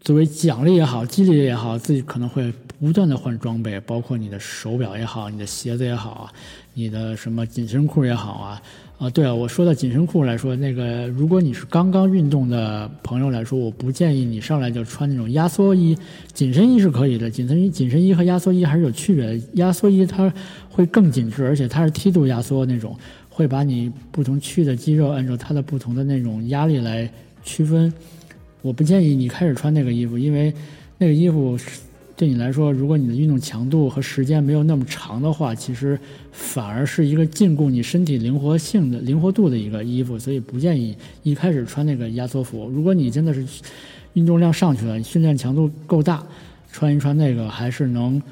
[0.00, 6.32] 作为奖励也好，激励也好，自己可能会不断的换装备，包括你的手表也好，你的鞋子也好啊，
[6.72, 8.62] 你的什么紧身裤也好啊。
[9.02, 15.98] 啊，对啊，我说到紧身裤来说，那个如果你是刚刚运动的朋友来说，我不建议你上来就穿那种压缩衣，
[16.32, 19.40] 紧身衣是可以的，紧身衣、紧身衣和压缩衣还是有区别的。
[19.54, 20.32] 压缩衣它
[20.70, 22.96] 会更紧致，而且它是梯度压缩那种，
[23.28, 27.10] 会把你不同区域的肌肉按照它的不同的那种压力来
[27.42, 27.92] 区分。
[28.60, 30.54] 我不建议你开始穿那个衣服，因为
[30.96, 31.58] 那个衣服
[32.22, 35.98] 对你来说，如果你的运动强度和时间没有那么长的话，其实
[36.30, 42.68] 反而是一个禁锢你身体灵活性的灵活度的一个衣服，所以不建议一开始穿那个压缩服。
[42.68, 43.44] 如果你真的是
[44.12, 46.24] 运动量上去了，训练强度够大，
[46.70, 48.22] 穿一穿那个还是能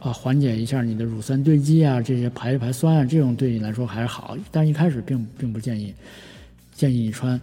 [0.00, 4.36] 啊缓解一下你的乳酸堆积啊，这些排一排酸啊，这种对你来说还是好。
[4.50, 5.94] 但一开始并并不建议
[6.74, 7.40] 建议你穿。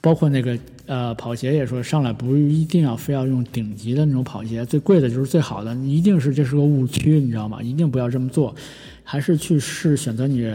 [0.00, 7.62] 包括那个呃跑鞋也说，上来不一定要非要用顶级的那种跑鞋，最贵的就是最好的，一定是这是个误区，你知道吗？
[7.62, 8.54] 一定不要这么做，
[9.04, 10.52] 还是去试选择你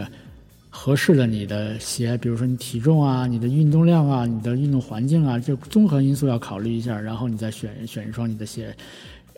[0.70, 8.74] 合适的你的鞋，比如说你体重啊、你的运动量啊、你的运动环境啊，这综合因素要考虑一下，然后你再选选一双你的鞋。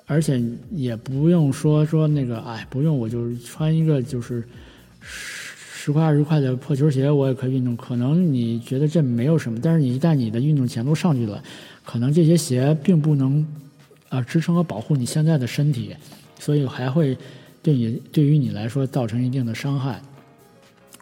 [0.07, 0.39] 而且
[0.71, 4.45] 也不用说说那个，哎，不用我就穿一个就是
[5.85, 7.77] 十块二十块的破球鞋，我也可以运动。
[7.77, 11.45] 可能你觉得这没有什么，但是你一旦你的运动强度上去了，
[11.85, 13.47] 可能这些鞋并不能
[14.09, 15.95] 啊支撑和保护你现在的身体，
[16.39, 17.15] 所以还会
[17.63, 20.01] 对你对于你来说造成一定的伤害。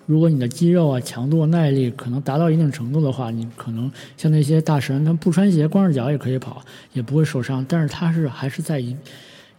[0.05, 6.61] 如果你的肌肉啊、强度、耐力可能达到一定程度的话，你可能像那些大神，他不穿鞋，光着脚也可以跑，
[6.93, 7.65] 也不会受伤。
[7.69, 8.97] 但是他是还是在一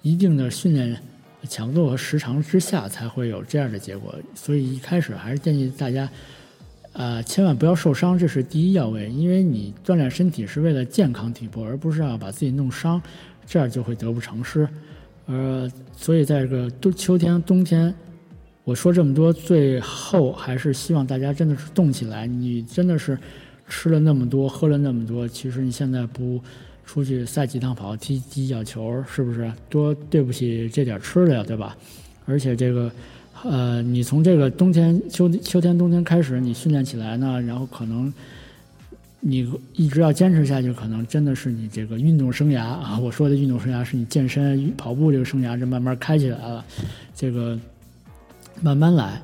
[0.01, 1.01] 一定的训练
[1.47, 4.15] 强度和时长之下才会有这样的结果。
[4.35, 6.09] 所以一开始还是建议大家，
[6.93, 9.09] 呃，千万不要受伤，这是第一要位。
[9.09, 13.01] 因为你锻炼身体是为了健康体魄，而不是要把自己弄伤，
[13.45, 14.67] 这样就会得不偿失。
[15.25, 17.93] 呃，所以在这个冬秋天、冬天。
[18.65, 22.25] 我说这么多，最后还是希望大家真的是动起来。
[22.25, 23.19] 你真的是
[23.67, 26.41] 吃了那么多，喝了那么多，其实你现在不
[26.85, 31.43] 出去赛几趟跑、踢几脚球，是不是多对不起这点吃的呀？
[31.47, 31.75] 对吧？
[32.25, 32.91] 而且这个，
[33.43, 38.13] 呃，你从这个冬天、秋秋天、冬天开始，你训练起来呢，然后可能
[39.19, 42.99] 你一直要坚持下去，可能真的是你这个运动生涯啊。
[42.99, 46.65] 我说的运动生涯是你健身、跑步这个生涯，这慢慢开起来了，
[47.15, 47.59] 这个。
[48.61, 49.21] 慢慢来，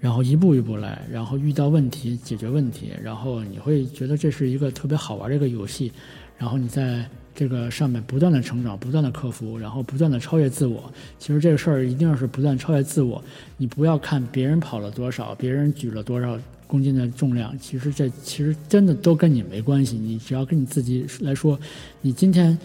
[0.00, 5.92] 然后一步一步来，然后遇到问题解决问题，然后你会觉得这是一个特别好玩的一个游戏，
[6.40, 10.90] 然后你在这个上面不断的成长，不断的克服，然后不断的超越自我。
[11.18, 13.22] 其实这个事儿一定要是不断超越自我，
[13.58, 21.60] 你不要看别人跑了多少，别人举了多少公斤的重量，其实这其实真的都跟你没关系，你只要跟你自己来说，
[22.00, 22.58] 你今天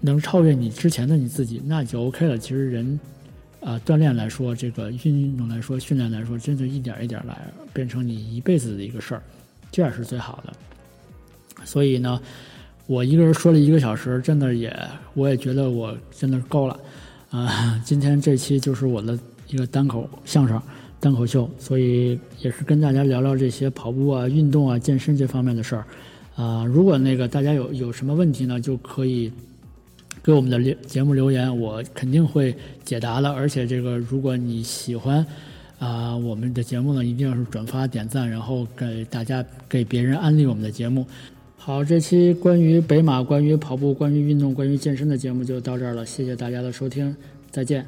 [0.00, 2.36] 能超越你之前的你自己，那就 OK 了。
[2.36, 2.98] 其实人。
[3.62, 9.22] 啊，锻炼来说，这个运动来说，训练来说，真的一点一点来，变成你一辈子的一个事儿，
[9.72, 10.52] 这样是最好的。
[11.64, 12.20] 所以呢，
[12.86, 14.74] 我一个人说了一个小时，真的也，
[15.14, 16.78] 我也觉得我真的够了。
[17.30, 19.18] 啊，今天这期就是我的
[19.48, 20.60] 一个单口相声、
[21.00, 25.84] 单口秀，所以也是跟大家聊聊这些跑步啊、运动啊、健身这方面的事儿。
[26.36, 29.32] 啊，如果那个大家有有什么问题呢，就可以。
[30.24, 33.30] 给我们的节目留言，我肯定会解答的。
[33.30, 35.24] 而且这个，如果你喜欢
[35.78, 41.06] 啊我们的节目呢，一定要是转发点赞，然后给大家给别人安利我们的节目。
[41.65, 47.15] 好，这期关于北马、关于跑步、关于运动、关于健身的节目就到这儿了，谢谢大家的收听，
[47.51, 47.85] 再见。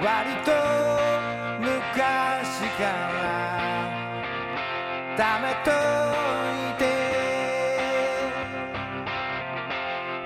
[0.00, 0.08] 割
[0.44, 0.52] と
[1.60, 1.66] 昔
[2.78, 3.18] から
[5.16, 6.86] ためといて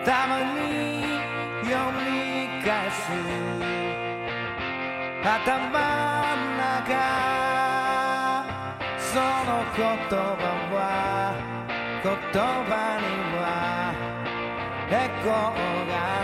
[0.04, 1.18] たまに
[1.64, 2.04] 読み
[2.62, 3.00] 返す
[5.24, 5.26] 頭
[6.36, 8.44] の中
[8.98, 9.80] その言
[10.12, 10.55] 葉は言
[12.15, 13.05] 葉に
[13.35, 13.93] は
[14.89, 16.16] エコーが